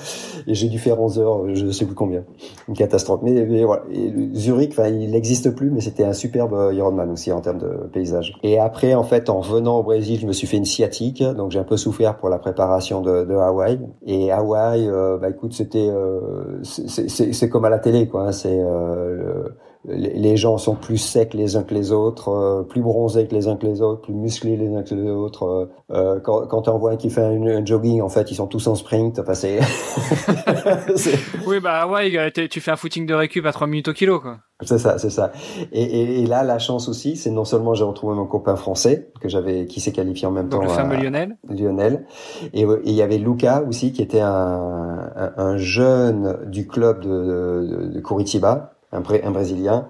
Et 0.48 0.54
j'ai 0.54 0.68
dû 0.68 0.80
faire 0.80 1.02
11 1.02 1.20
heures, 1.20 1.56
je 1.56 1.66
ne 1.66 1.72
sais 1.72 1.86
plus 1.86 1.96
combien. 1.96 2.24
Une 2.68 2.76
catastrophe. 2.76 3.22
Mais, 3.24 3.46
mais 3.46 3.64
voilà. 3.64 3.84
Et 3.92 4.14
Zurich, 4.36 4.76
il 4.78 5.12
n'existe 5.12 5.52
plus, 5.52 5.70
mais 5.70 5.82
c'était 5.82 6.04
un 6.04 6.14
superbe 6.14 6.72
Ironman 6.74 7.10
aussi 7.12 7.32
en 7.32 7.42
termes 7.42 7.60
de 7.60 7.90
paysage. 7.92 8.34
Et 8.44 8.60
après, 8.60 8.94
en 8.94 9.04
fait, 9.04 9.30
en 9.30 9.42
venant 9.42 9.80
au 9.80 9.84
Brésil, 9.84 10.20
je 10.22 10.28
me 10.28 10.34
suis 10.34 10.48
fait 10.48 10.58
une 10.58 10.66
sciatique, 10.66 11.24
donc 11.24 11.52
j'ai 11.52 11.60
un 11.60 11.64
peu 11.64 11.78
souffert 11.78 12.18
pour 12.18 12.30
la 12.30 12.40
préparation 12.40 13.02
de, 13.02 13.24
de 13.26 13.36
Hawaï. 13.36 13.80
Et 14.06 14.32
Hawaï, 14.32 14.88
euh, 14.88 15.18
bah 15.18 15.30
écoute, 15.30 15.54
c'était, 15.54 15.90
euh, 15.90 16.62
c'est 16.64 17.50
comme 17.50 17.66
à 17.66 17.70
la 17.70 17.80
télé, 17.80 18.08
quoi. 18.08 18.28
Hein. 18.28 18.32
c'est 18.32 18.60
euh, 18.60 19.50
les 19.86 20.38
gens 20.38 20.58
sont 20.58 20.76
plus 20.76 20.98
secs 20.98 21.34
les 21.34 21.58
uns 21.58 21.64
que 21.64 21.74
les 21.74 21.92
autres, 21.92 22.30
euh, 22.30 22.64
plus 22.64 22.82
bronzés 22.82 23.28
que 23.28 23.36
les 23.36 23.48
uns 23.48 23.58
que 23.58 23.66
les 23.66 23.82
autres, 23.82 24.02
plus 24.02 24.14
musclés 24.14 24.56
les 24.56 24.74
uns 24.74 24.84
que 24.84 24.96
les 24.96 25.10
autres. 25.10 25.44
Euh, 25.44 25.66
euh 25.92 26.20
quand, 26.22 26.48
quand 26.48 26.70
on 26.70 26.78
voit 26.78 26.92
un 26.92 26.96
qui 26.96 27.10
fait 27.10 27.22
un, 27.22 27.66
jogging, 27.66 28.02
en 28.02 28.08
fait, 28.08 28.32
ils 28.32 28.36
sont 28.36 28.48
tous 28.48 28.66
en 28.68 28.76
sprint. 28.76 29.20
Enfin, 29.20 29.34
c'est. 29.34 29.60
oui, 31.48 31.60
bah 31.60 31.88
ouais, 31.88 32.32
tu 32.32 32.62
fais 32.62 32.72
un 32.72 32.76
footing 32.78 33.06
de 33.06 33.14
récup 33.14 33.46
à 33.46 33.52
3 33.52 33.68
minutes 33.68 33.90
au 33.90 33.94
kilo, 33.94 34.20
quoi. 34.20 34.38
C'est 34.62 34.78
ça, 34.78 34.98
c'est 34.98 35.10
ça. 35.10 35.34
Et, 35.74 35.84
et, 35.84 36.22
et, 36.22 36.26
là, 36.26 36.44
la 36.44 36.58
chance 36.58 36.88
aussi, 36.88 37.18
c'est 37.18 37.32
non 37.32 37.44
seulement 37.44 37.74
j'ai 37.74 37.84
retrouvé 37.84 38.16
mon 38.16 38.26
copain 38.26 38.56
français 38.56 39.12
que 39.20 39.28
j'avais, 39.28 39.66
qui 39.66 39.82
s'est 39.82 39.92
qualifié 39.92 40.26
en 40.28 40.32
même 40.32 40.48
Donc 40.48 40.62
temps. 40.62 40.68
Le 40.68 40.74
fameux 40.74 40.96
Lionel. 40.96 41.38
Lionel. 41.50 42.06
Et 42.54 42.66
il 42.86 42.94
y 42.94 43.02
avait 43.02 43.18
Luca 43.18 43.64
aussi, 43.68 43.92
qui 43.92 44.02
était 44.02 44.22
un, 44.22 45.12
un, 45.36 45.58
jeune 45.58 46.38
du 46.48 46.68
club 46.68 47.02
de, 47.02 47.10
de, 47.10 47.88
de 47.94 48.00
Curitiba, 48.00 48.74
un, 48.94 49.02
un, 49.24 49.32
Brésilien, 49.32 49.90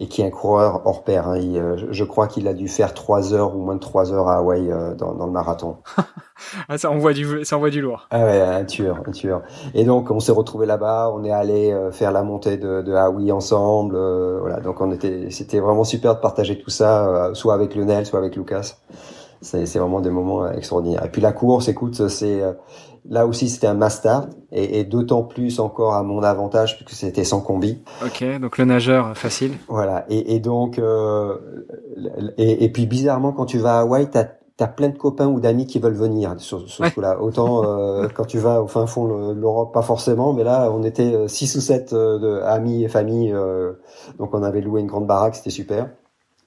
et 0.00 0.06
qui 0.06 0.22
est 0.22 0.26
un 0.26 0.30
coureur 0.30 0.82
hors 0.84 1.04
pair. 1.04 1.28
Hein. 1.28 1.40
Euh, 1.40 1.76
je 1.90 2.04
crois 2.04 2.28
qu'il 2.28 2.46
a 2.48 2.54
dû 2.54 2.68
faire 2.68 2.94
trois 2.94 3.34
heures 3.34 3.56
ou 3.56 3.60
moins 3.60 3.74
de 3.74 3.80
trois 3.80 4.12
heures 4.12 4.28
à 4.28 4.36
Hawaï 4.36 4.70
euh, 4.70 4.94
dans, 4.94 5.14
dans, 5.14 5.26
le 5.26 5.32
marathon. 5.32 5.78
ah, 6.68 6.78
ça 6.78 6.90
envoie 6.90 7.12
du, 7.12 7.44
ça 7.44 7.56
envoie 7.56 7.70
du 7.70 7.80
lourd. 7.80 8.06
Ah 8.10 8.24
ouais, 8.24 8.40
un 8.40 8.64
tueur, 8.64 9.02
un 9.06 9.10
tueur. 9.10 9.42
Et 9.74 9.84
donc 9.84 10.10
on 10.10 10.20
s'est 10.20 10.32
retrouvé 10.32 10.66
là-bas, 10.66 11.12
on 11.14 11.24
est 11.24 11.32
allé 11.32 11.72
euh, 11.72 11.90
faire 11.90 12.12
la 12.12 12.22
montée 12.22 12.56
de, 12.56 12.82
de 12.82 12.92
Hawaï 12.94 13.32
ensemble. 13.32 13.96
voilà, 14.40 14.60
donc 14.60 14.80
on 14.80 14.92
était, 14.92 15.30
c'était 15.30 15.60
vraiment 15.60 15.84
super 15.84 16.14
de 16.14 16.20
partager 16.20 16.58
tout 16.58 16.70
ça, 16.70 17.30
soit 17.34 17.54
avec 17.54 17.74
Lionel, 17.74 18.06
soit 18.06 18.18
avec 18.18 18.36
Lucas. 18.36 18.76
C'est 19.42 19.78
vraiment 19.78 20.00
des 20.00 20.10
moments 20.10 20.50
extraordinaires. 20.50 21.04
Et 21.04 21.10
puis 21.10 21.20
la 21.20 21.32
course, 21.32 21.68
écoute, 21.68 22.08
c'est 22.08 22.42
Là 23.08 23.26
aussi, 23.26 23.48
c'était 23.48 23.66
un 23.66 23.74
master 23.74 24.28
et, 24.52 24.80
et 24.80 24.84
d'autant 24.84 25.22
plus 25.22 25.60
encore 25.60 25.94
à 25.94 26.02
mon 26.02 26.22
avantage 26.22 26.76
puisque 26.76 26.98
c'était 26.98 27.24
sans 27.24 27.40
combi. 27.40 27.82
Ok, 28.04 28.24
donc 28.40 28.58
le 28.58 28.64
nageur 28.64 29.16
facile. 29.16 29.52
Voilà, 29.68 30.04
et, 30.08 30.34
et 30.34 30.40
donc 30.40 30.78
euh, 30.78 31.36
et, 32.36 32.64
et, 32.64 32.68
puis 32.70 32.86
bizarrement, 32.86 33.32
quand 33.32 33.46
tu 33.46 33.58
vas 33.58 33.78
à 33.78 33.80
Hawaï, 33.80 34.08
t'as 34.10 34.26
as 34.58 34.68
plein 34.68 34.88
de 34.88 34.96
copains 34.96 35.26
ou 35.26 35.38
d'amis 35.38 35.66
qui 35.66 35.78
veulent 35.78 35.94
venir 35.94 36.34
sur, 36.38 36.66
sur 36.68 36.86
ce 36.86 37.00
là 37.00 37.20
Autant 37.20 37.64
euh, 37.64 38.08
quand 38.14 38.24
tu 38.24 38.38
vas 38.38 38.62
au 38.62 38.66
fin 38.66 38.86
fond 38.86 39.06
de 39.06 39.38
l'Europe, 39.38 39.72
pas 39.72 39.82
forcément, 39.82 40.32
mais 40.32 40.44
là, 40.44 40.70
on 40.72 40.82
était 40.82 41.14
euh, 41.14 41.28
six 41.28 41.54
ou 41.56 41.60
sept 41.60 41.92
euh, 41.92 42.18
de 42.18 42.40
amis 42.42 42.84
et 42.84 42.88
familles, 42.88 43.34
donc 44.18 44.34
on 44.34 44.42
avait 44.42 44.60
loué 44.60 44.80
une 44.80 44.86
grande 44.86 45.06
baraque, 45.06 45.36
c'était 45.36 45.50
super. 45.50 45.90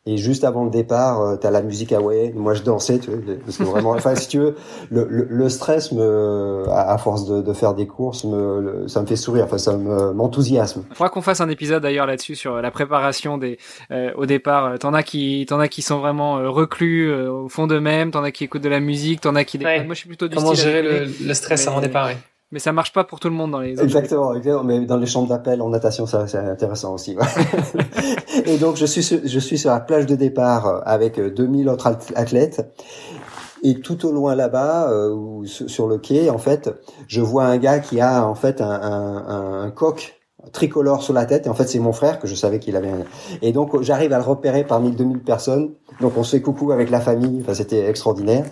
Et 0.10 0.18
juste 0.18 0.44
avant 0.44 0.64
le 0.64 0.72
départ, 0.72 1.22
euh, 1.22 1.36
t'as 1.36 1.52
la 1.52 1.62
musique 1.62 1.92
hawaïenne. 1.92 2.34
Moi, 2.36 2.56
je 2.56 2.64
dansais, 2.64 2.98
tu 2.98 3.12
vois, 3.12 3.20
parce 3.46 3.58
que 3.58 3.64
vraiment, 3.64 3.92
enfin, 3.92 4.16
si 4.16 4.28
tu 4.28 4.40
veux, 4.40 4.56
le, 4.90 5.06
le, 5.08 5.28
le 5.30 5.50
stress 5.50 5.92
me, 5.92 6.64
à, 6.70 6.98
force 6.98 7.28
de, 7.28 7.42
de, 7.42 7.54
faire 7.54 7.76
des 7.76 7.86
courses, 7.86 8.24
me, 8.24 8.88
ça 8.88 9.02
me 9.02 9.06
fait 9.06 9.16
sourire. 9.16 9.46
Enfin, 9.46 9.60
ça 9.60 9.78
me 9.78 10.12
m'enthousiasme. 10.14 10.84
Faudra 10.94 11.10
qu'on 11.10 11.22
fasse 11.22 11.42
un 11.42 11.50
épisode 11.50 11.84
d'ailleurs 11.84 12.08
là-dessus 12.08 12.34
sur 12.34 12.60
la 12.60 12.72
préparation 12.72 13.38
des 13.38 13.60
euh, 13.92 14.12
au 14.16 14.26
départ. 14.26 14.80
T'en 14.80 14.96
as 14.96 15.04
qui, 15.04 15.46
t'en 15.48 15.60
as 15.60 15.68
qui 15.68 15.84
sont 15.84 16.00
vraiment 16.00 16.40
euh, 16.40 16.50
reclus 16.50 17.12
euh, 17.12 17.32
au 17.32 17.48
fond 17.48 17.68
d'eux-mêmes. 17.68 18.10
T'en 18.10 18.24
as 18.24 18.32
qui 18.32 18.46
écoutent 18.46 18.64
de 18.64 18.70
la 18.70 18.80
musique. 18.80 19.22
T'en 19.22 19.36
as 19.36 19.44
qui. 19.44 19.60
Ouais. 19.60 19.84
Moi, 19.84 19.94
je 19.94 20.00
suis 20.00 20.08
plutôt 20.08 20.28
du 20.28 20.36
Comment 20.36 20.56
gérer 20.56 20.82
le, 20.82 21.06
le, 21.24 21.34
stress 21.36 21.68
avant 21.68 21.82
départ. 21.82 22.08
Ouais 22.08 22.18
mais 22.52 22.60
ça 22.60 22.72
marche 22.72 22.94
pas 22.94 23.04
pour 23.04 23.20
tout 23.20 23.30
le 23.30 23.36
monde 23.36 23.52
dans 23.52 23.60
les 23.60 23.80
exactement, 23.82 24.34
exactement. 24.34 24.64
Mais 24.64 24.86
dans 24.86 24.98
les 24.98 25.06
chambres 25.06 25.30
d'appel 25.30 25.62
en 25.62 25.70
natation 25.70 26.06
ça 26.06 26.28
c'est 26.28 26.38
intéressant 26.38 26.94
aussi 26.94 27.16
et 28.46 28.58
donc 28.58 28.76
je 28.76 28.86
suis 28.86 29.04
sur, 29.04 29.20
je 29.24 29.40
suis 29.40 29.58
sur 29.58 29.70
la 29.70 29.80
plage 29.80 30.06
de 30.06 30.16
départ 30.16 30.82
avec 30.86 31.20
2000 31.20 31.70
autres 31.70 31.88
athlètes. 32.16 32.74
Et 33.62 33.82
tout 33.82 34.06
au 34.06 34.14
loin 34.14 34.36
là-bas 34.36 34.90
euh, 34.90 35.44
sur 35.46 35.88
le 35.88 35.98
quai 35.98 36.30
en 36.30 36.38
fait 36.38 36.70
je 37.08 37.22
vois 37.22 37.44
un 37.44 37.58
gars 37.58 37.80
qui 37.80 38.00
a 38.00 38.26
en 38.26 38.36
fait 38.36 38.62
un, 38.62 38.72
un, 38.72 39.64
un 39.64 39.72
coq 39.72 40.20
tricolore 40.52 41.04
sur 41.04 41.14
la 41.14 41.26
tête. 41.26 41.46
Et 41.46 41.50
en 41.50 41.54
fait 41.54 41.68
c'est 41.68 41.80
mon 41.80 41.94
frère 41.94 42.20
que 42.20 42.28
je 42.28 42.36
savais 42.36 42.60
qu'il 42.60 42.76
avait 42.76 42.90
un... 42.90 43.04
et 43.42 43.52
donc 43.52 43.82
j'arrive 43.82 44.14
à 44.14 44.18
le 44.18 44.24
repérer 44.24 44.64
parmi 44.64 44.92
2000 44.92 45.20
personnes. 45.20 45.74
Donc 46.02 46.18
on 46.18 46.24
se 46.24 46.38
fait 46.38 46.42
coucou 46.42 46.72
avec 46.72 46.90
la 46.90 47.00
famille. 47.02 47.40
Enfin 47.42 47.54
c'était 47.54 47.88
extraordinaire. 47.88 48.46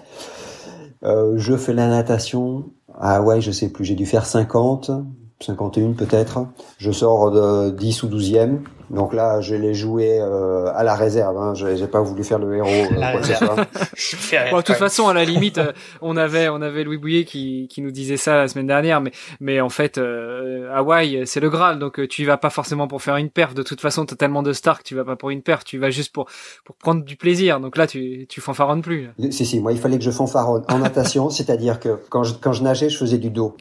Euh, 1.04 1.34
je 1.38 1.56
fais 1.56 1.74
la 1.74 1.88
natation 1.88 2.66
ah 3.00 3.22
ouais, 3.22 3.42
je 3.42 3.52
sais 3.52 3.70
plus, 3.70 3.86
j'ai 3.86 3.96
dû 3.96 4.06
faire 4.06 4.26
50, 4.26 4.92
51 5.40 5.94
peut-être. 5.94 6.48
Je 6.78 6.92
sors 6.92 7.32
de 7.32 7.70
10 7.72 8.04
ou 8.04 8.08
12e. 8.10 8.60
Donc 8.90 9.14
là, 9.14 9.42
je 9.42 9.56
l'ai 9.56 9.74
joué 9.74 10.20
euh, 10.22 10.72
à 10.74 10.84
la 10.84 10.96
réserve. 10.96 11.38
Hein. 11.38 11.54
J'ai 11.56 11.88
pas 11.88 12.02
voulu 12.02 12.24
faire 12.24 12.40
le 12.40 12.56
héros. 12.56 12.68
Euh, 12.68 12.86
bon, 14.52 14.58
de 14.58 14.62
toute 14.62 14.76
façon, 14.76 15.08
à 15.10 15.14
la 15.14 15.26
limite, 15.26 15.58
euh, 15.58 15.74
on 16.02 16.16
avait 16.16 16.48
on 16.48 16.62
avait 16.62 16.84
Louis 16.84 16.98
Bouillet 16.98 17.26
qui, 17.26 17.68
qui 17.70 17.82
nous 17.82 17.92
disait 17.92 18.18
ça 18.18 18.38
la 18.38 18.48
semaine 18.48 18.68
dernière, 18.68 19.02
mais 19.02 19.12
mais 19.42 19.60
en 19.60 19.70
fait, 19.70 19.98
euh, 19.98 20.72
Hawaï, 20.74 21.24
c'est 21.26 21.40
le 21.40 21.50
Graal. 21.50 21.80
Donc 21.80 22.08
tu 22.08 22.22
y 22.22 22.26
vas 22.26 22.38
pas 22.38 22.50
forcément 22.50 22.88
pour 22.88 23.02
faire 23.02 23.18
une 23.18 23.30
perf. 23.30 23.54
De 23.54 23.64
toute 23.64 23.82
façon, 23.82 24.06
t'as 24.06 24.16
tellement 24.16 24.44
de 24.44 24.54
stars 24.54 24.80
que 24.80 24.84
tu 24.84 24.96
vas 24.96 25.04
pas 25.04 25.16
pour 25.16 25.32
une 25.32 25.42
perf. 25.42 25.66
Tu 25.66 25.78
vas 25.78 25.90
juste 25.90 26.14
pour 26.14 26.28
pour 26.64 26.76
prendre 26.76 27.04
du 27.04 27.18
plaisir. 27.18 27.60
Donc 27.60 27.76
là, 27.76 27.88
tu 27.88 28.26
tu 28.30 28.40
fanfaronnes 28.40 28.82
plus. 28.82 29.10
Si 29.32 29.46
si, 29.46 29.60
moi, 29.60 29.74
il 29.74 29.80
fallait 29.80 29.98
que 29.98 30.04
je 30.04 30.12
fanfaronne 30.12 30.64
en 30.70 30.80
natation, 30.80 31.30
c'est-à-dire 31.38 31.80
que 31.80 32.00
quand 32.10 32.24
je 32.24 32.36
quand 32.36 32.54
je 32.54 32.64
nageais, 32.64 32.90
je 32.90 32.98
faisais 32.98 33.18
du 33.18 33.32
dos. 33.32 33.58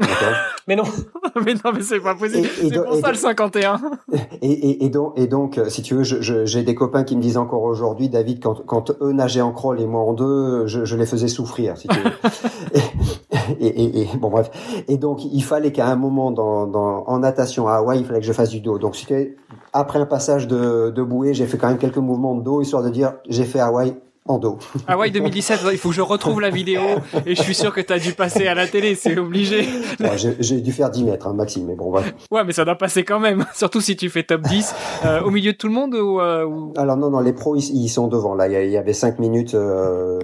mais 0.68 0.76
non, 0.76 0.84
mais 1.44 1.54
non, 1.54 1.72
mais 1.74 1.82
c'est 1.82 2.00
pas 2.00 2.14
possible. 2.14 2.48
C'est 2.56 2.84
pour 2.84 2.94
ça 2.96 3.10
le 3.10 3.16
51. 3.18 3.80
Et, 4.42 4.50
et, 4.50 4.84
et 4.84 4.88
donc 4.88 5.15
et 5.16 5.26
donc, 5.26 5.56
euh, 5.56 5.70
si 5.70 5.80
tu 5.80 5.94
veux, 5.94 6.02
j'ai 6.02 6.62
des 6.62 6.74
copains 6.74 7.02
qui 7.02 7.16
me 7.16 7.22
disent 7.22 7.38
encore 7.38 7.62
aujourd'hui, 7.62 8.10
David, 8.10 8.42
quand, 8.42 8.64
quand 8.66 8.92
eux 9.00 9.12
nageaient 9.12 9.40
en 9.40 9.50
crawl 9.50 9.80
et 9.80 9.86
moi 9.86 10.02
en 10.02 10.12
deux, 10.12 10.66
je, 10.66 10.84
je 10.84 10.96
les 10.96 11.06
faisais 11.06 11.28
souffrir. 11.28 11.78
Si 11.78 11.88
tu 11.88 11.98
veux. 11.98 12.10
et, 13.60 13.66
et, 13.66 14.02
et, 14.02 14.08
bon 14.18 14.28
bref. 14.28 14.50
Et 14.88 14.98
donc, 14.98 15.24
il 15.24 15.42
fallait 15.42 15.72
qu'à 15.72 15.86
un 15.86 15.96
moment 15.96 16.30
dans, 16.30 16.66
dans, 16.66 17.04
en 17.06 17.18
natation 17.18 17.66
à 17.66 17.76
Hawaï, 17.76 18.00
il 18.00 18.04
fallait 18.04 18.20
que 18.20 18.26
je 18.26 18.32
fasse 18.32 18.50
du 18.50 18.60
dos. 18.60 18.78
Donc, 18.78 18.94
après 19.72 19.98
un 19.98 20.06
passage 20.06 20.46
de, 20.46 20.90
de 20.90 21.02
bouée, 21.02 21.32
j'ai 21.32 21.46
fait 21.46 21.56
quand 21.56 21.68
même 21.68 21.78
quelques 21.78 21.96
mouvements 21.96 22.34
de 22.34 22.42
dos, 22.42 22.60
histoire 22.60 22.82
de 22.82 22.90
dire, 22.90 23.14
j'ai 23.28 23.44
fait 23.44 23.60
Hawaï 23.60 23.96
en 24.28 24.38
dos. 24.38 24.58
Ah 24.86 24.98
ouais, 24.98 25.10
2017, 25.10 25.60
il 25.72 25.78
faut 25.78 25.90
que 25.90 25.94
je 25.94 26.00
retrouve 26.00 26.40
la 26.40 26.50
vidéo 26.50 26.80
et 27.24 27.34
je 27.34 27.42
suis 27.42 27.54
sûr 27.54 27.72
que 27.72 27.80
tu 27.80 27.92
as 27.92 27.98
dû 27.98 28.12
passer 28.12 28.46
à 28.46 28.54
la 28.54 28.66
télé, 28.66 28.94
c'est 28.94 29.16
obligé. 29.18 29.68
J'ai 30.40 30.60
dû 30.60 30.72
faire 30.72 30.90
10 30.90 31.04
mètres, 31.04 31.26
hein, 31.26 31.34
Maxime, 31.34 31.66
mais 31.66 31.74
bon, 31.74 31.90
voilà. 31.90 32.06
Ouais, 32.30 32.44
mais 32.44 32.52
ça 32.52 32.64
doit 32.64 32.76
passer 32.76 33.04
quand 33.04 33.20
même, 33.20 33.44
surtout 33.54 33.80
si 33.80 33.96
tu 33.96 34.10
fais 34.10 34.22
top 34.22 34.42
10 34.42 34.74
euh, 35.04 35.20
au 35.22 35.30
milieu 35.30 35.52
de 35.52 35.56
tout 35.56 35.68
le 35.68 35.74
monde 35.74 35.94
ou, 35.94 36.20
euh, 36.20 36.44
ou... 36.44 36.72
Alors 36.76 36.96
non, 36.96 37.10
non, 37.10 37.20
les 37.20 37.32
pros, 37.32 37.56
ils, 37.56 37.88
sont 37.88 38.08
devant. 38.08 38.34
Là, 38.34 38.48
il 38.48 38.70
y 38.70 38.76
avait 38.76 38.92
5 38.92 39.18
minutes. 39.18 39.54
Euh, 39.54 40.18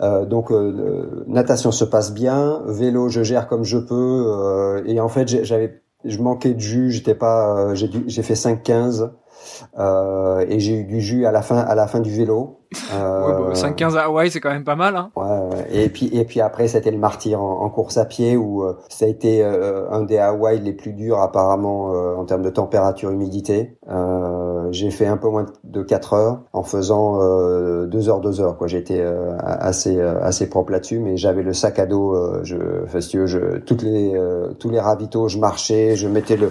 euh 0.00 0.24
donc, 0.24 0.50
euh, 0.50 1.24
natation 1.26 1.72
se 1.72 1.84
passe 1.84 2.12
bien, 2.12 2.62
vélo, 2.66 3.08
je 3.08 3.22
gère 3.22 3.46
comme 3.46 3.64
je 3.64 3.78
peux. 3.78 4.82
et 4.86 5.00
en 5.00 5.08
fait, 5.08 5.44
j'avais, 5.44 5.82
je 6.04 6.18
manquais 6.18 6.54
de 6.54 6.60
jus, 6.60 6.90
j'étais 6.90 7.14
pas, 7.14 7.74
j'ai 7.74 7.90
j'ai 8.06 8.22
fait 8.22 8.34
5-15. 8.34 9.10
Euh, 9.78 10.44
et 10.48 10.60
j'ai 10.60 10.74
eu 10.74 10.84
du 10.84 11.00
jus 11.00 11.26
à 11.26 11.32
la 11.32 11.42
fin, 11.42 11.58
à 11.58 11.74
la 11.74 11.86
fin 11.86 12.00
du 12.00 12.10
vélo. 12.10 12.60
Euh, 12.94 13.52
5-15 13.52 13.96
à 13.96 14.04
Hawaï, 14.04 14.30
c'est 14.30 14.40
quand 14.40 14.50
même 14.50 14.64
pas 14.64 14.76
mal. 14.76 14.96
Hein. 14.96 15.10
Ouais, 15.16 15.24
ouais. 15.24 15.66
Et 15.72 15.88
puis, 15.88 16.06
et 16.12 16.24
puis 16.24 16.40
après, 16.40 16.68
c'était 16.68 16.90
le 16.90 16.98
martyr 16.98 17.40
en, 17.40 17.68
course 17.70 17.96
à 17.96 18.04
pied 18.04 18.36
où 18.36 18.62
euh, 18.62 18.74
ça 18.88 19.06
a 19.06 19.08
été 19.08 19.42
euh, 19.42 19.90
un 19.90 20.02
des 20.02 20.18
Hawaï 20.18 20.60
les 20.60 20.72
plus 20.72 20.92
durs 20.92 21.20
apparemment 21.20 21.94
euh, 21.94 22.16
en 22.16 22.24
termes 22.24 22.42
de 22.42 22.50
température, 22.50 23.10
humidité. 23.10 23.76
j'ai 24.70 24.90
fait 24.90 25.06
un 25.06 25.16
peu 25.16 25.28
moins 25.28 25.46
de 25.64 25.82
4 25.82 26.12
heures 26.14 26.40
en 26.52 26.62
faisant 26.62 27.18
2 27.86 28.08
heures, 28.08 28.20
2 28.20 28.40
heures. 28.40 28.56
Quoi, 28.56 28.66
j'étais 28.66 29.04
assez, 29.38 30.00
assez 30.00 30.48
propre 30.48 30.72
là-dessus, 30.72 30.98
mais 30.98 31.16
j'avais 31.16 31.42
le 31.42 31.52
sac 31.52 31.78
à 31.78 31.86
dos. 31.86 32.16
je, 32.42 32.56
enfin, 32.84 33.00
je, 33.00 33.58
toutes 33.58 33.82
les, 33.82 34.20
tous 34.58 34.70
les 34.70 34.80
ravitaux, 34.80 35.28
je 35.28 35.38
marchais, 35.38 35.96
je 35.96 36.08
mettais 36.08 36.36
le 36.36 36.50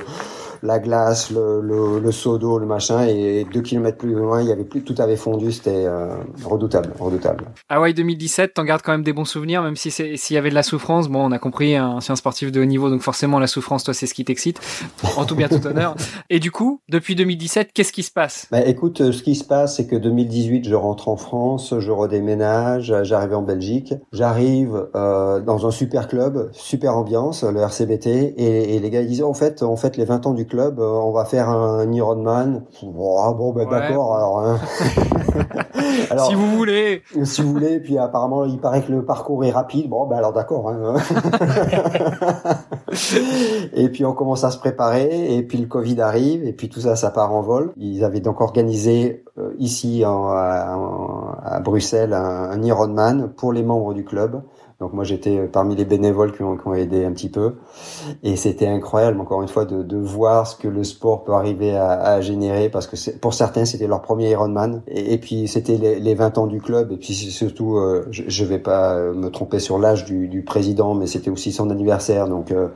la 0.63 0.79
glace, 0.79 1.29
le, 1.29 1.59
le, 1.61 1.99
le 1.99 2.11
seau 2.11 2.37
d'eau, 2.37 2.57
le 2.57 2.65
machin, 2.65 3.05
et 3.05 3.45
deux 3.53 3.61
kilomètres 3.61 3.97
plus 3.97 4.13
loin, 4.13 4.41
il 4.41 4.47
y 4.47 4.51
avait 4.51 4.63
plus, 4.63 4.81
tout 4.81 4.95
avait 4.97 5.17
fondu, 5.17 5.51
c'était 5.51 5.85
euh, 5.85 6.15
redoutable, 6.45 6.93
redoutable. 6.97 7.45
Hawaï 7.67 7.93
2017, 7.93 8.53
t'en 8.53 8.63
gardes 8.63 8.81
quand 8.81 8.93
même 8.93 9.03
des 9.03 9.11
bons 9.11 9.25
souvenirs, 9.25 9.61
même 9.61 9.75
si 9.75 9.91
c'est 9.91 10.15
s'il 10.15 10.35
y 10.35 10.37
avait 10.37 10.49
de 10.49 10.55
la 10.55 10.63
souffrance. 10.63 11.09
Bon, 11.09 11.19
on 11.25 11.31
a 11.33 11.39
compris, 11.39 11.75
un 11.75 11.89
ancien 11.89 12.15
sportif 12.15 12.49
de 12.49 12.61
haut 12.61 12.65
niveau, 12.65 12.89
donc 12.89 13.01
forcément 13.01 13.39
la 13.39 13.47
souffrance, 13.47 13.83
toi, 13.83 13.93
c'est 13.93 14.07
ce 14.07 14.13
qui 14.13 14.23
t'excite, 14.23 14.61
en 15.17 15.25
tout 15.25 15.35
bien 15.35 15.49
tout 15.49 15.65
honneur. 15.67 15.95
Et 16.29 16.39
du 16.39 16.49
coup, 16.49 16.79
depuis 16.87 17.15
2017, 17.15 17.71
qu'est-ce 17.73 17.91
qui 17.91 18.03
se 18.03 18.11
passe? 18.11 18.47
Bah, 18.49 18.65
écoute, 18.65 19.01
euh, 19.01 19.11
ce 19.11 19.21
qui 19.21 19.35
se 19.35 19.43
passe, 19.43 19.75
c'est 19.75 19.85
que 19.85 19.97
2018, 19.97 20.69
je 20.69 20.75
rentre 20.75 21.09
en 21.09 21.17
France, 21.17 21.73
je 21.77 21.91
redéménage, 21.91 22.95
j'arrive 23.03 23.35
en 23.35 23.41
Belgique, 23.41 23.93
j'arrive 24.13 24.87
euh, 24.95 25.41
dans 25.41 25.67
un 25.67 25.71
super 25.71 26.07
club, 26.07 26.49
super 26.53 26.95
ambiance, 26.95 27.43
le 27.43 27.59
RCBT, 27.59 28.07
et, 28.07 28.75
et 28.75 28.79
les 28.79 28.89
gars 28.89 29.01
ils 29.01 29.07
disaient 29.07 29.23
en 29.23 29.33
fait, 29.33 29.61
en 29.61 29.75
fait, 29.75 29.97
les 29.97 30.05
20 30.05 30.25
ans 30.25 30.33
du 30.33 30.45
club, 30.45 30.52
euh, 30.59 31.01
on 31.01 31.11
va 31.11 31.25
faire 31.25 31.49
un 31.49 31.91
Ironman. 31.91 32.63
Bon, 32.83 33.31
bon, 33.31 33.53
ben 33.53 33.69
d'accord. 33.69 34.15
Alors, 34.15 34.39
hein. 34.39 34.59
alors, 36.09 36.27
si 36.27 36.35
vous 36.35 36.55
voulez. 36.55 37.01
Si 37.23 37.41
vous 37.41 37.51
voulez. 37.51 37.79
Puis 37.79 37.97
apparemment, 37.97 38.45
il 38.45 38.59
paraît 38.59 38.81
que 38.81 38.91
le 38.91 39.05
parcours 39.05 39.43
est 39.43 39.51
rapide. 39.51 39.89
Bon, 39.89 40.05
ben 40.05 40.17
alors 40.17 40.33
d'accord. 40.33 40.69
Hein. 40.69 40.95
et 43.73 43.89
puis 43.89 44.05
on 44.05 44.13
commence 44.13 44.43
à 44.43 44.51
se 44.51 44.57
préparer. 44.57 45.35
Et 45.35 45.43
puis 45.43 45.57
le 45.57 45.67
Covid 45.67 46.01
arrive. 46.01 46.45
Et 46.45 46.53
puis 46.53 46.69
tout 46.69 46.81
ça, 46.81 46.95
ça 46.95 47.09
part 47.11 47.33
en 47.33 47.41
vol. 47.41 47.73
Ils 47.77 48.03
avaient 48.03 48.21
donc 48.21 48.41
organisé 48.41 49.23
euh, 49.37 49.53
ici 49.59 50.03
en, 50.05 50.27
à, 50.29 51.59
Bruxelles 51.63 52.13
un, 52.13 52.51
un 52.51 52.61
Ironman 52.63 53.29
pour 53.35 53.53
les 53.53 53.63
membres 53.63 53.93
du 53.93 54.03
club. 54.03 54.41
Donc 54.83 54.91
moi 54.91 55.05
j'étais 55.05 55.47
parmi 55.47 55.77
les 55.77 55.85
bénévoles 55.85 56.33
qui 56.35 56.43
ont, 56.43 56.73
aidé 56.73 57.05
un 57.05 57.13
petit 57.13 57.29
peu. 57.29 57.53
Et 58.21 58.35
c'était 58.35 58.67
incroyable, 58.67 59.21
encore 59.21 59.41
une 59.41 59.47
fois, 59.47 59.63
de, 59.63 59.97
voir 59.97 60.45
ce 60.45 60.57
que 60.57 60.67
le 60.67 60.83
sport 60.83 61.23
peut 61.23 61.31
arriver 61.31 61.73
à, 61.77 62.19
générer, 62.19 62.67
parce 62.67 62.87
que 62.87 63.17
pour 63.17 63.33
certains 63.33 63.63
c'était 63.63 63.87
leur 63.87 64.01
premier 64.01 64.31
Ironman. 64.31 64.81
Et, 64.87 65.17
puis 65.19 65.47
c'était 65.47 65.77
les, 65.77 66.01
les, 66.01 66.15
20 66.15 66.37
ans 66.37 66.47
du 66.47 66.59
club, 66.59 66.91
et 66.91 66.97
puis 66.97 67.13
surtout, 67.13 67.77
euh, 67.77 68.05
je, 68.11 68.23
je 68.27 68.43
vais 68.43 68.59
pas 68.59 68.97
me 69.13 69.29
tromper 69.29 69.59
sur 69.59 69.79
l'âge 69.79 70.03
du, 70.03 70.43
président, 70.45 70.93
mais 70.95 71.07
c'était 71.07 71.29
aussi 71.29 71.51
son 71.51 71.69
anniversaire, 71.69 72.27
donc 72.27 72.51
euh, 72.51 72.67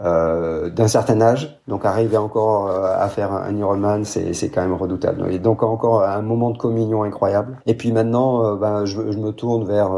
euh 0.00 0.70
d'un 0.70 0.88
certain 0.88 1.20
âge. 1.20 1.58
Donc 1.66 1.84
arriver 1.84 2.16
encore 2.16 2.68
euh, 2.68 2.94
à 2.96 3.08
faire 3.08 3.32
un 3.32 3.54
Ironman, 3.56 4.04
c'est 4.04 4.48
quand 4.48 4.62
même 4.62 4.74
redoutable. 4.74 5.30
Et 5.32 5.38
donc 5.38 5.62
encore 5.62 6.02
un 6.02 6.22
moment 6.22 6.50
de 6.50 6.58
communion 6.58 7.02
incroyable. 7.02 7.58
Et 7.66 7.74
puis 7.74 7.92
maintenant, 7.92 8.44
euh, 8.44 8.56
ben, 8.56 8.84
je, 8.84 9.00
me 9.00 9.30
tourne 9.30 9.64
vers, 9.64 9.90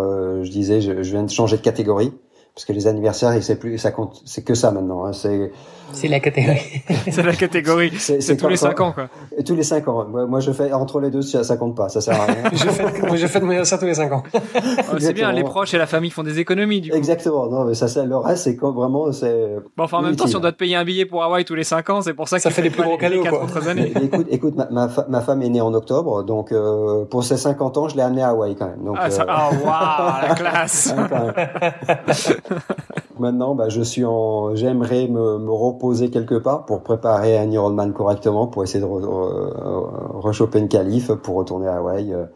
je 0.42 0.50
disais, 0.50 0.80
je 0.80 1.10
viens 1.10 1.22
de 1.22 1.30
changer 1.30 1.49
de 1.50 1.56
catégorie 1.56 2.12
parce 2.54 2.64
que 2.64 2.72
les 2.72 2.86
anniversaires, 2.86 3.42
sait 3.42 3.56
plus, 3.56 3.78
ça 3.78 3.90
compte, 3.90 4.22
c'est 4.24 4.44
que 4.44 4.54
ça 4.54 4.70
maintenant. 4.70 5.04
Hein, 5.04 5.12
c'est 5.12 5.50
c'est 5.92 6.08
la 6.08 6.20
catégorie. 6.20 6.82
c'est 7.10 7.22
la 7.22 7.34
catégorie. 7.34 7.92
C'est 7.98 8.36
tous 8.36 8.48
les 8.48 8.56
cinq 8.56 8.80
ans, 8.80 8.92
quoi. 8.92 9.08
Et 9.36 9.44
tous 9.44 9.54
les 9.54 9.62
cinq 9.62 9.88
ans. 9.88 10.06
Moi, 10.08 10.26
moi, 10.26 10.40
je 10.40 10.52
fais 10.52 10.72
entre 10.72 11.00
les 11.00 11.10
deux, 11.10 11.22
ça, 11.22 11.44
ça 11.44 11.56
compte 11.56 11.76
pas, 11.76 11.88
ça 11.88 12.00
sert 12.00 12.20
à 12.20 12.26
rien. 12.26 12.36
je 12.52 12.68
fais, 12.68 13.00
moi, 13.02 13.16
je 13.16 13.26
fais 13.26 13.40
de 13.40 13.64
ça 13.64 13.78
tous 13.78 13.86
les 13.86 13.94
cinq 13.94 14.12
ans. 14.12 14.22
Oh, 14.34 14.96
c'est 14.98 15.12
bien, 15.12 15.32
les 15.32 15.42
proches 15.42 15.74
et 15.74 15.78
la 15.78 15.86
famille 15.86 16.10
font 16.10 16.22
des 16.22 16.38
économies, 16.38 16.80
du 16.80 16.90
coup. 16.90 16.96
Exactement. 16.96 17.46
Non, 17.46 17.64
mais 17.64 17.74
ça, 17.74 17.88
ça 17.88 18.04
le 18.04 18.16
reste, 18.16 18.44
c'est 18.44 18.56
quand 18.56 18.72
vraiment, 18.72 19.12
c'est. 19.12 19.56
Bon, 19.76 19.84
enfin, 19.84 19.98
en 19.98 20.02
même 20.02 20.16
temps, 20.16 20.26
si 20.26 20.36
on 20.36 20.40
doit 20.40 20.52
te 20.52 20.56
payer 20.56 20.76
un 20.76 20.84
billet 20.84 21.06
pour 21.06 21.22
Hawaï 21.22 21.44
tous 21.44 21.54
les 21.54 21.64
cinq 21.64 21.90
ans, 21.90 22.02
c'est 22.02 22.14
pour 22.14 22.28
ça 22.28 22.36
que 22.36 22.42
ça 22.42 22.50
fait 22.50 22.62
les 22.62 22.70
plus 22.70 22.82
gros 22.82 22.96
cadeaux, 22.96 23.24
quoi. 23.24 23.46
Années. 23.68 23.92
écoute, 24.02 24.26
écoute, 24.30 24.54
ma, 24.56 24.68
ma, 24.70 24.88
ma, 25.08 25.20
femme 25.20 25.42
est 25.42 25.48
née 25.48 25.60
en 25.60 25.74
octobre, 25.74 26.24
donc 26.24 26.50
euh, 26.50 27.04
pour 27.04 27.24
ses 27.24 27.36
50 27.36 27.76
ans, 27.76 27.88
je 27.88 27.96
l'ai 27.96 28.02
amenée 28.02 28.22
à 28.22 28.28
Hawaï 28.30 28.54
quand 28.56 28.66
même. 28.66 28.82
Donc, 28.84 28.96
ah, 28.98 29.10
ça, 29.10 29.22
euh... 29.22 29.26
oh, 29.28 29.66
waouh, 29.66 30.28
la 30.28 30.34
classe. 30.34 30.94
Maintenant, 33.18 33.54
bah, 33.54 33.68
je 33.68 33.82
suis 33.82 34.04
en, 34.04 34.54
j'aimerais 34.54 35.06
me, 35.06 35.50
reposer 35.50 36.10
quelque 36.10 36.36
part 36.36 36.64
pour 36.64 36.82
préparer 36.82 37.38
un 37.38 37.50
Ironman 37.50 37.92
correctement, 37.92 38.46
pour 38.46 38.62
essayer 38.62 38.80
de 38.80 38.86
re, 38.86 38.98
re, 38.98 40.20
rechoper 40.22 40.58
une 40.58 40.68
qualif 40.68 41.12
pour 41.12 41.36
retourner 41.36 41.68
à 41.68 41.76
Hawaï, 41.76 42.14
euh, 42.14 42.26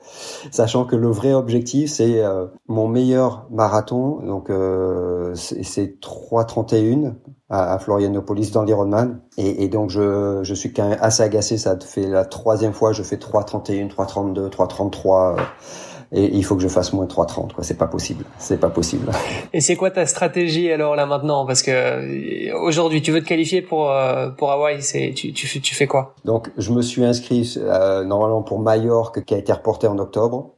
sachant 0.51 0.85
que 0.85 0.97
le 0.97 1.09
vrai 1.09 1.33
objectif 1.33 1.91
c'est 1.91 2.23
euh, 2.23 2.47
mon 2.69 2.89
meilleur 2.89 3.47
marathon, 3.51 4.21
donc 4.27 4.51
euh, 4.51 5.35
c'est 5.35 6.01
3:31 6.01 7.15
à, 7.49 7.75
à 7.75 7.79
Florianopolis 7.79 8.51
dans 8.53 8.65
l'Ironman, 8.65 9.21
et, 9.39 9.69
donc 9.69 9.91
je, 9.91 10.41
je 10.43 10.55
suis 10.55 10.73
quand 10.73 10.89
même 10.89 10.99
assez 11.01 11.23
agacé, 11.23 11.57
ça 11.57 11.79
fait 11.79 12.07
la 12.07 12.25
troisième 12.25 12.73
fois, 12.73 12.93
je 12.93 13.03
fais 13.03 13.17
3:31, 13.17 13.89
3:32, 13.89 14.51
3:33 14.51 15.37
et 16.13 16.25
il 16.25 16.45
faut 16.45 16.57
que 16.57 16.63
je 16.63 16.69
fasse 16.69 16.93
moins 16.93 17.05
de 17.05 17.11
3,30 17.11 17.53
quoi. 17.53 17.65
C'est 17.65 17.79
pas 17.79 17.87
possible. 17.87 18.25
C'est 18.39 18.61
pas 18.61 18.71
possible. 18.71 19.11
Et 19.53 19.61
c'est 19.61 19.77
quoi 19.77 19.91
ta 19.91 20.07
stratégie 20.07 20.71
alors 20.71 20.97
là 20.97 21.07
maintenant? 21.07 21.47
Parce 21.47 21.63
que 21.63 22.53
aujourd'hui 22.55 23.03
tu 23.03 23.13
veux 23.13 23.21
te 23.21 23.29
qualifier 23.29 23.63
pour 23.63 23.91
euh, 23.91 24.31
pour 24.31 24.51
Hawaï 24.51 24.83
c'est 24.83 25.13
tu, 25.15 25.33
tu 25.33 25.61
tu 25.61 25.75
fais 25.75 25.87
quoi? 25.87 26.15
Donc 26.25 26.51
je 26.57 26.73
me 26.73 26.83
suis 26.83 27.05
inscrit 27.05 27.55
euh, 27.59 28.05
normalement 28.05 28.43
pour 28.43 28.59
Majorque 28.61 29.25
qui 29.25 29.35
a 29.35 29.39
été 29.39 29.53
reporté 29.53 29.87
en 29.87 29.99
octobre. 29.99 30.51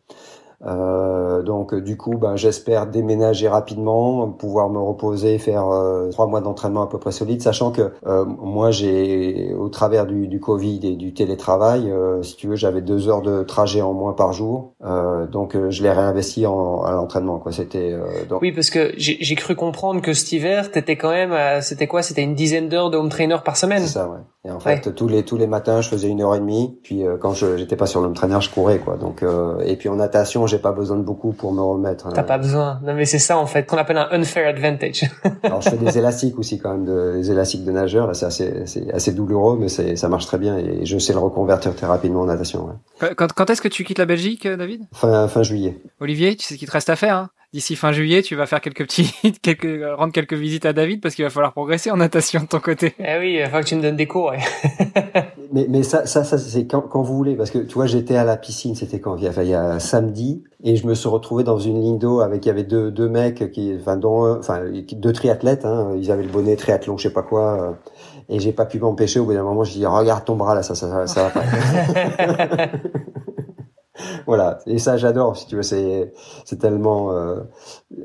Euh, 0.64 1.15
donc 1.42 1.74
du 1.74 1.96
coup, 1.96 2.16
ben, 2.16 2.36
j'espère 2.36 2.86
déménager 2.86 3.48
rapidement, 3.48 4.28
pouvoir 4.28 4.70
me 4.70 4.78
reposer, 4.78 5.38
faire 5.38 5.68
euh, 5.68 6.10
trois 6.10 6.26
mois 6.26 6.40
d'entraînement 6.40 6.82
à 6.82 6.86
peu 6.86 6.98
près 6.98 7.12
solide, 7.12 7.42
sachant 7.42 7.70
que 7.70 7.92
euh, 8.06 8.24
moi 8.24 8.70
j'ai, 8.70 9.54
au 9.54 9.68
travers 9.68 10.06
du, 10.06 10.28
du, 10.28 10.40
Covid 10.40 10.80
et 10.84 10.96
du 10.96 11.12
télétravail, 11.14 11.90
euh, 11.90 12.22
si 12.22 12.36
tu 12.36 12.48
veux, 12.48 12.56
j'avais 12.56 12.80
deux 12.80 13.08
heures 13.08 13.22
de 13.22 13.42
trajet 13.42 13.82
en 13.82 13.92
moins 13.92 14.12
par 14.12 14.32
jour, 14.32 14.74
euh, 14.84 15.26
donc 15.26 15.56
je 15.70 15.82
l'ai 15.82 15.90
réinvesti 15.90 16.46
en, 16.46 16.82
à 16.82 16.92
l'entraînement. 16.92 17.38
Quoi, 17.38 17.52
c'était. 17.52 17.96
Donc... 18.28 18.42
Oui, 18.42 18.52
parce 18.52 18.70
que 18.70 18.92
j'ai 18.96 19.34
cru 19.34 19.54
comprendre 19.54 20.00
que 20.00 20.12
cet 20.12 20.32
hiver, 20.32 20.70
t'étais 20.70 20.96
quand 20.96 21.10
même, 21.10 21.60
c'était 21.62 21.86
quoi? 21.86 22.02
C'était 22.02 22.22
une 22.22 22.34
dizaine 22.34 22.68
d'heures 22.68 22.90
de 22.90 22.96
home 22.96 23.08
trainer 23.08 23.36
par 23.44 23.56
semaine. 23.56 23.82
C'est 23.82 23.94
ça, 23.94 24.08
ouais. 24.08 24.18
Et 24.44 24.50
en 24.50 24.60
fait, 24.60 24.86
ouais. 24.86 24.92
tous 24.92 25.08
les 25.08 25.24
tous 25.24 25.36
les 25.36 25.48
matins, 25.48 25.80
je 25.80 25.88
faisais 25.88 26.08
une 26.08 26.22
heure 26.22 26.34
et 26.34 26.40
demie. 26.40 26.78
Puis 26.82 27.02
quand 27.20 27.32
je 27.32 27.56
j'étais 27.56 27.76
pas 27.76 27.86
sur 27.86 28.00
le 28.00 28.06
home 28.06 28.14
trainer, 28.14 28.38
je 28.40 28.50
courais 28.50 28.78
quoi. 28.78 28.96
Donc 28.96 29.24
et 29.64 29.76
puis 29.76 29.88
en 29.88 29.96
natation, 29.96 30.46
j'ai 30.46 30.58
pas 30.58 30.72
besoin 30.72 30.96
de 30.96 31.02
beaucoup 31.02 31.25
pour 31.32 31.52
me 31.52 31.60
remettre. 31.60 32.12
T'as 32.12 32.22
pas 32.22 32.38
besoin. 32.38 32.80
Non 32.84 32.94
mais 32.94 33.04
c'est 33.04 33.18
ça 33.18 33.38
en 33.38 33.46
fait 33.46 33.66
qu'on 33.66 33.76
appelle 33.76 33.98
un 33.98 34.08
unfair 34.10 34.48
advantage. 34.48 35.04
Alors 35.42 35.60
je 35.62 35.70
fais 35.70 35.76
des 35.76 35.98
élastiques 35.98 36.38
aussi 36.38 36.58
quand 36.58 36.72
même, 36.72 36.84
de, 36.84 37.14
des 37.16 37.30
élastiques 37.30 37.64
de 37.64 37.72
nageur. 37.72 38.06
Là 38.06 38.14
c'est 38.14 38.26
assez, 38.26 38.66
c'est 38.66 38.92
assez 38.92 39.12
douloureux, 39.12 39.58
mais 39.60 39.68
c'est, 39.68 39.96
ça 39.96 40.08
marche 40.08 40.26
très 40.26 40.38
bien 40.38 40.56
et 40.58 40.84
je 40.84 40.98
sais 40.98 41.12
le 41.12 41.18
reconvertir 41.18 41.74
très 41.74 41.86
rapidement 41.86 42.22
en 42.22 42.26
natation. 42.26 42.68
Ouais. 43.00 43.14
Quand, 43.16 43.32
quand 43.32 43.50
est-ce 43.50 43.62
que 43.62 43.68
tu 43.68 43.84
quittes 43.84 43.98
la 43.98 44.06
Belgique, 44.06 44.46
David? 44.46 44.82
Fin 44.92 45.28
fin 45.28 45.42
juillet. 45.42 45.78
Olivier, 46.00 46.36
tu 46.36 46.44
sais 46.44 46.54
ce 46.54 46.58
qu'il 46.58 46.68
te 46.68 46.72
reste 46.72 46.90
à 46.90 46.96
faire. 46.96 47.16
Hein? 47.16 47.30
D'ici 47.56 47.74
fin 47.74 47.90
juillet, 47.90 48.20
tu 48.20 48.36
vas 48.36 48.44
faire 48.44 48.60
quelques 48.60 48.82
petits, 48.82 49.14
quelques, 49.42 49.80
rendre 49.96 50.12
quelques 50.12 50.34
visites 50.34 50.66
à 50.66 50.74
David 50.74 51.00
parce 51.00 51.14
qu'il 51.14 51.24
va 51.24 51.30
falloir 51.30 51.54
progresser 51.54 51.90
en 51.90 51.96
natation 51.96 52.42
de 52.42 52.46
ton 52.46 52.60
côté. 52.60 52.94
Eh 52.98 53.18
oui, 53.18 53.32
il 53.32 53.38
va 53.38 53.44
falloir 53.46 53.62
que 53.62 53.68
tu 53.68 53.76
me 53.76 53.80
donnes 53.80 53.96
des 53.96 54.06
cours. 54.06 54.28
Ouais. 54.28 54.40
mais, 55.54 55.64
mais 55.66 55.82
ça, 55.82 56.04
ça, 56.04 56.22
ça 56.22 56.36
c'est 56.36 56.66
quand, 56.66 56.82
quand, 56.82 57.00
vous 57.00 57.16
voulez 57.16 57.34
parce 57.34 57.50
que 57.50 57.56
tu 57.56 57.72
vois, 57.72 57.86
j'étais 57.86 58.14
à 58.14 58.24
la 58.24 58.36
piscine, 58.36 58.74
c'était 58.74 59.00
quand? 59.00 59.16
Il 59.16 59.24
y, 59.24 59.26
a, 59.26 59.42
il 59.42 59.48
y 59.48 59.54
a 59.54 59.80
samedi 59.80 60.44
et 60.64 60.76
je 60.76 60.86
me 60.86 60.92
suis 60.92 61.08
retrouvé 61.08 61.44
dans 61.44 61.58
une 61.58 61.80
ligne 61.80 61.98
d'eau 61.98 62.20
avec 62.20 62.44
il 62.44 62.48
y 62.48 62.50
avait 62.50 62.62
deux, 62.62 62.90
deux 62.90 63.08
mecs 63.08 63.50
qui, 63.52 63.74
enfin, 63.80 63.96
dont, 63.96 64.36
enfin, 64.36 64.60
deux 64.92 65.12
triathlètes, 65.14 65.64
hein, 65.64 65.94
ils 65.96 66.12
avaient 66.12 66.24
le 66.24 66.28
bonnet 66.28 66.56
triathlon, 66.56 66.98
je 66.98 67.04
sais 67.04 67.14
pas 67.14 67.22
quoi. 67.22 67.78
et 68.28 68.38
j'ai 68.38 68.52
pas 68.52 68.66
pu 68.66 68.78
m'empêcher. 68.78 69.18
Au 69.18 69.24
bout 69.24 69.32
d'un 69.32 69.42
moment, 69.42 69.64
je 69.64 69.72
dis 69.72 69.86
regarde 69.86 70.26
ton 70.26 70.36
bras 70.36 70.54
là, 70.54 70.62
ça, 70.62 70.74
ça, 70.74 71.06
ça, 71.06 71.06
ça 71.06 71.22
va 71.22 71.30
pas. 71.30 72.66
voilà. 74.26 74.58
Et 74.66 74.78
ça 74.78 74.96
j'adore 74.96 75.36
si 75.36 75.46
tu 75.46 75.56
veux. 75.56 75.62
C'est 75.62 76.12
c'est 76.44 76.58
tellement 76.58 77.12
euh, 77.12 77.40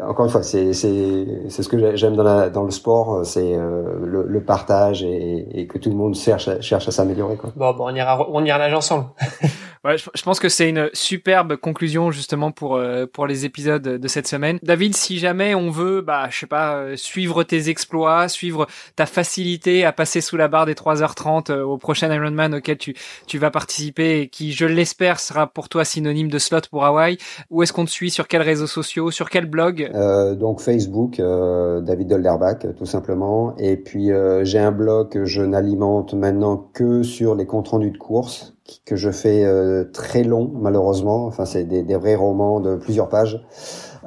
encore 0.01 0.25
une 0.25 0.31
fois 0.31 0.43
c'est 0.43 0.73
c'est 0.73 1.45
c'est 1.49 1.63
ce 1.63 1.69
que 1.69 1.95
j'aime 1.95 2.15
dans 2.15 2.23
la 2.23 2.49
dans 2.49 2.63
le 2.63 2.71
sport. 2.71 3.25
C'est 3.25 3.55
euh, 3.55 3.83
le, 4.03 4.25
le, 4.27 4.43
partage 4.43 5.03
et, 5.03 5.59
et, 5.59 5.67
que 5.67 5.77
tout 5.77 5.89
le 5.89 5.95
monde 5.95 6.15
cherche 6.15 6.59
cherche 6.61 6.87
à 6.87 6.91
s'améliorer 6.91 7.37
quoi. 7.37 7.51
Bon 7.55 7.73
bon 7.73 7.85
on 7.91 7.95
ira 7.95 8.27
on 8.29 8.43
ira 8.43 8.57
nager 8.57 8.75
ensemble 8.75 9.05
Je, 9.83 10.21
pense 10.21 10.39
que 10.39 10.47
c'est 10.47 10.69
une 10.69 10.91
superbe 10.93 11.55
conclusion 11.55 12.11
justement 12.11 12.51
pour 12.51 12.75
euh, 12.75 13.07
pour 13.11 13.25
les 13.25 13.45
épisodes 13.45 13.81
de 13.81 14.07
cette 14.07 14.27
semaine. 14.27 14.59
David, 14.61 14.95
si 14.95 15.17
jamais 15.17 15.55
on 15.55 15.71
veut, 15.71 16.01
bah 16.01 16.27
je 16.29 16.37
sais 16.37 16.45
pas, 16.45 16.75
euh, 16.75 16.95
suivre 16.95 17.43
tes 17.43 17.69
exploits, 17.69 18.27
suivre 18.27 18.67
ta 18.95 19.07
facilité 19.07 19.83
à 19.83 19.91
passer 19.91 20.21
sous 20.21 20.37
la 20.37 20.47
barre 20.47 20.67
des 20.67 20.75
3h30 20.75 21.51
euh, 21.51 21.63
au 21.63 21.79
prochain 21.79 22.13
Ironman 22.13 22.53
auquel 22.53 22.77
tu 22.77 22.93
tu 23.25 23.39
vas 23.39 23.49
participer 23.49 24.21
et 24.21 24.27
qui, 24.27 24.51
je 24.51 24.65
l'espère, 24.65 25.19
sera 25.19 25.47
pour 25.47 25.67
toi 25.67 25.83
synonyme 25.83 26.29
de 26.29 26.37
slot 26.37 26.61
pour 26.69 26.85
Hawaï. 26.85 27.17
Où 27.49 27.63
est-ce 27.63 27.73
qu'on 27.73 27.85
te 27.85 27.89
suit 27.89 28.11
Sur 28.11 28.27
quels 28.27 28.43
réseaux 28.43 28.67
sociaux 28.67 29.09
Sur 29.09 29.31
quel 29.31 29.47
blog? 29.47 29.89
Euh, 29.95 30.35
Donc 30.35 30.61
Facebook, 30.61 31.17
David 31.17 32.07
Dolderbach, 32.07 32.67
tout 32.77 32.85
simplement. 32.85 33.55
Et 33.57 33.77
puis 33.77 34.09
j'ai 34.43 34.59
un 34.59 34.71
blog 34.71 35.09
que 35.09 35.25
je 35.25 35.41
n'alimente 35.41 36.13
maintenant 36.13 36.69
que 36.71 37.01
sur 37.01 37.33
les 37.33 37.47
comptes 37.47 37.69
rendus 37.69 37.91
de 37.91 37.97
course 37.97 38.53
que 38.85 38.95
je 38.95 39.09
fais 39.11 39.43
euh, 39.43 39.85
très 39.85 40.23
long 40.23 40.51
malheureusement. 40.53 41.25
Enfin, 41.25 41.45
c'est 41.45 41.63
des, 41.63 41.83
des, 41.83 41.95
vrais 41.95 42.15
romans 42.15 42.59
de 42.59 42.75
plusieurs 42.75 43.09
pages. 43.09 43.41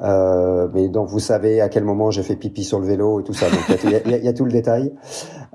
Euh, 0.01 0.67
mais 0.73 0.89
donc 0.89 1.07
vous 1.07 1.19
savez 1.19 1.61
à 1.61 1.69
quel 1.69 1.83
moment 1.83 2.11
j'ai 2.11 2.23
fait 2.23 2.35
pipi 2.35 2.63
sur 2.63 2.79
le 2.79 2.85
vélo 2.85 3.21
et 3.21 3.23
tout 3.23 3.33
ça. 3.33 3.47
Donc 3.49 3.79
il 3.83 3.89
y, 3.89 4.25
y, 4.25 4.27
a, 4.27 4.33
tout 4.33 4.45
le 4.45 4.51
détail. 4.51 4.93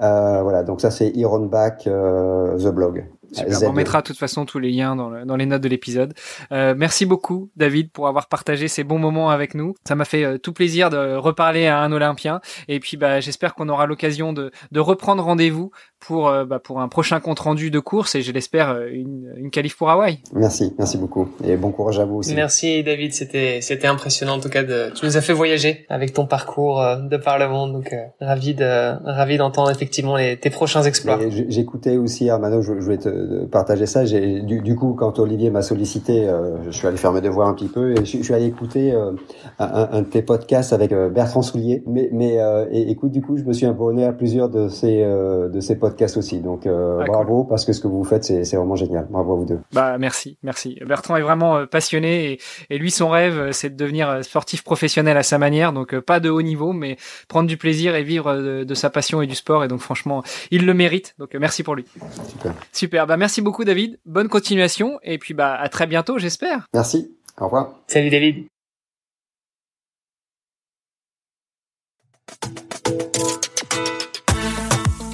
Euh, 0.01 0.43
voilà. 0.43 0.63
Donc 0.63 0.81
ça 0.81 0.91
c'est 0.91 1.09
Iron 1.09 1.47
Back 1.47 1.87
euh, 1.87 2.57
the 2.59 2.73
blog. 2.73 3.05
Super, 3.33 3.63
on 3.69 3.73
mettra 3.73 4.03
de 4.03 4.07
toute 4.07 4.19
façon 4.19 4.45
tous 4.45 4.59
les 4.59 4.71
liens 4.71 4.97
dans, 4.97 5.09
le, 5.11 5.25
dans 5.25 5.37
les 5.37 5.47
notes 5.47 5.63
de 5.63 5.69
l'épisode. 5.69 6.15
Euh, 6.53 6.75
merci 6.77 7.07
beaucoup 7.07 7.51
David 7.57 7.91
pour 7.93 8.09
avoir 8.09 8.29
partagé 8.29 8.69
ces 8.69 8.85
bons 8.85 8.99
moments 8.99 9.31
avec 9.31 9.55
nous. 9.55 9.75
Ça 9.87 9.95
m'a 9.95 10.05
fait 10.05 10.25
euh, 10.25 10.39
tout 10.39 10.53
plaisir 10.53 10.91
de 10.91 11.17
reparler 11.17 11.67
à 11.67 11.81
un 11.81 11.93
Olympien. 11.93 12.41
Et 12.69 12.81
puis 12.81 12.97
bah, 12.97 13.21
j'espère 13.21 13.55
qu'on 13.55 13.69
aura 13.69 13.87
l'occasion 13.87 14.33
de, 14.33 14.51
de 14.73 14.81
reprendre 14.81 15.23
rendez-vous 15.23 15.71
pour, 16.01 16.29
euh, 16.29 16.45
bah, 16.45 16.59
pour 16.59 16.81
un 16.81 16.89
prochain 16.89 17.21
compte 17.21 17.41
rendu 17.41 17.71
de 17.71 17.79
course 17.79 18.15
et 18.15 18.23
je 18.23 18.33
l'espère 18.33 18.71
euh, 18.71 18.89
une, 18.91 19.33
une 19.37 19.51
qualif 19.51 19.77
pour 19.77 19.91
Hawaï. 19.91 20.21
Merci, 20.33 20.75
merci 20.79 20.99
beaucoup 20.99 21.29
et 21.45 21.57
bon 21.57 21.71
courage 21.71 21.99
à 21.99 22.05
vous 22.05 22.17
aussi. 22.17 22.35
Merci 22.35 22.83
David, 22.83 23.13
c'était 23.13 23.61
c'était 23.61 23.87
impressionnant 23.87 24.35
en 24.37 24.41
tout 24.41 24.49
cas 24.49 24.65
de 24.65 24.91
tu 24.95 25.05
nous 25.05 25.17
as 25.17 25.21
fait 25.21 25.33
voyager 25.33 25.87
avec 25.89 26.13
ton 26.13 26.27
parcours 26.27 26.83
de 27.03 27.17
par 27.17 27.39
le 27.39 27.49
monde 27.49 27.73
donc 27.73 27.95
ravi 28.21 28.55
de 28.55 28.65
ravi 29.05 29.37
d'entendre 29.37 29.71
effectivement 29.71 30.17
les, 30.17 30.37
tes 30.39 30.51
prochains 30.51 30.83
exploits. 30.83 31.19
J'écoutais 31.49 31.97
aussi 31.97 32.31
Armano, 32.31 32.63
je, 32.63 32.75
je 32.75 32.81
voulais 32.81 32.99
te 32.99 33.20
de 33.27 33.45
partager 33.47 33.87
ça. 33.87 34.05
J'ai 34.05 34.41
du, 34.41 34.61
du, 34.61 34.77
coup, 34.77 34.95
quand 34.95 35.19
Olivier 35.19 35.51
m'a 35.51 35.63
sollicité, 35.63 36.29
euh, 36.29 36.57
je 36.65 36.71
suis 36.71 36.87
allé 36.87 36.97
faire 36.97 37.13
mes 37.13 37.21
devoirs 37.21 37.49
un 37.49 37.55
petit 37.55 37.69
peu 37.69 37.93
et 37.93 38.05
je, 38.05 38.19
je 38.19 38.23
suis 38.23 38.35
allé 38.35 38.47
écouter 38.47 38.93
euh, 38.93 39.13
un, 39.59 39.89
un, 39.93 40.03
de 40.03 40.07
tes 40.07 40.23
podcasts 40.23 40.73
avec 40.73 40.93
euh, 40.93 41.09
Bertrand 41.09 41.43
Soulier. 41.43 41.83
Mais, 41.87 42.09
mais 42.13 42.39
et, 42.71 42.91
écoute, 42.91 43.13
du 43.13 43.23
coup, 43.23 43.37
je 43.37 43.45
me 43.45 43.53
suis 43.53 43.67
abonné 43.67 44.05
à 44.05 44.13
plusieurs 44.13 44.49
de 44.49 44.69
ces 44.69 45.01
de 45.01 45.61
ces 45.61 45.77
podcasts 45.77 46.17
aussi. 46.17 46.41
Donc 46.41 46.67
ah, 46.67 47.05
bravo 47.07 47.43
cool. 47.43 47.49
parce 47.49 47.65
que 47.65 47.73
ce 47.73 47.81
que 47.81 47.89
vous 47.89 48.05
faites, 48.05 48.25
c'est 48.25 48.57
vraiment 48.57 48.77
génial. 48.77 49.07
Bravo 49.11 49.33
à 49.33 49.37
vous 49.37 49.45
deux. 49.45 49.59
Bah 49.73 49.99
merci, 49.99 50.39
merci. 50.43 50.79
Bertrand 50.87 51.17
est 51.17 51.23
vraiment 51.23 51.67
passionné 51.67 52.33
et, 52.33 52.39
et 52.71 52.79
lui, 52.79 52.91
son 52.91 53.09
rêve, 53.09 53.53
c'est 53.53 53.71
de 53.71 53.77
devenir 53.77 54.25
sportif 54.25 54.63
professionnel 54.63 55.17
à 55.17 55.23
sa 55.23 55.39
manière. 55.39 55.73
Donc 55.73 55.99
pas 56.01 56.21
de 56.21 56.31
haut 56.31 56.43
niveau, 56.43 56.73
mais 56.73 56.97
prendre 57.29 57.49
du 57.49 57.57
plaisir 57.57 57.95
et 57.95 58.03
vivre 58.03 58.35
de, 58.37 58.65
de 58.65 58.75
sa 58.75 58.91
passion 58.91 59.23
et 59.23 59.27
du 59.27 59.35
sport. 59.35 59.65
Et 59.65 59.69
donc 59.69 59.81
franchement, 59.81 60.23
il 60.51 60.67
le 60.67 60.75
mérite. 60.75 61.15
Donc 61.19 61.35
merci 61.35 61.63
pour 61.63 61.75
lui. 61.75 61.85
Super. 62.29 62.55
Super. 62.73 63.07
Bah 63.11 63.17
merci 63.17 63.43
beaucoup 63.43 63.65
David. 63.65 63.99
Bonne 64.07 64.29
continuation 64.29 65.01
et 65.03 65.19
puis 65.19 65.35
bah 65.35 65.57
à 65.57 65.69
très 65.69 65.89
bientôt, 65.89 66.19
j'espère. 66.19 66.69
Merci. 66.73 67.11
Au 67.41 67.47
revoir. 67.47 67.75
Salut 67.89 68.09
David. 68.09 68.47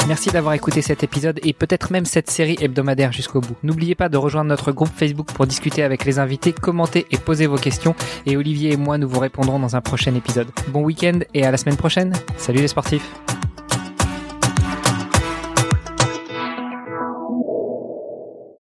Merci 0.07 0.29
d'avoir 0.29 0.53
écouté 0.53 0.83
cet 0.83 1.05
épisode 1.05 1.41
et 1.43 1.55
peut-être 1.55 1.91
même 1.91 2.05
cette 2.05 2.29
série 2.29 2.59
hebdomadaire 2.61 3.13
jusqu'au 3.13 3.41
bout. 3.41 3.57
N'oubliez 3.63 3.95
pas 3.95 4.11
de 4.11 4.19
rejoindre 4.19 4.51
notre 4.51 4.73
groupe 4.73 4.93
Facebook 4.95 5.33
pour 5.33 5.47
discuter 5.47 5.83
avec 5.83 6.05
les 6.05 6.19
invités, 6.19 6.53
commenter 6.53 7.07
et 7.11 7.17
poser 7.17 7.47
vos 7.47 7.57
questions. 7.57 7.95
Et 8.27 8.37
Olivier 8.37 8.75
et 8.75 8.77
moi, 8.77 8.99
nous 8.99 9.09
vous 9.09 9.21
répondrons 9.21 9.59
dans 9.59 9.75
un 9.75 9.81
prochain 9.81 10.15
épisode. 10.15 10.49
Bon 10.69 10.83
week-end 10.83 11.21
et 11.33 11.47
à 11.47 11.51
la 11.51 11.57
semaine 11.57 11.79
prochaine. 11.79 12.13
Salut 12.37 12.61
les 12.61 12.69
sportifs 12.69 13.11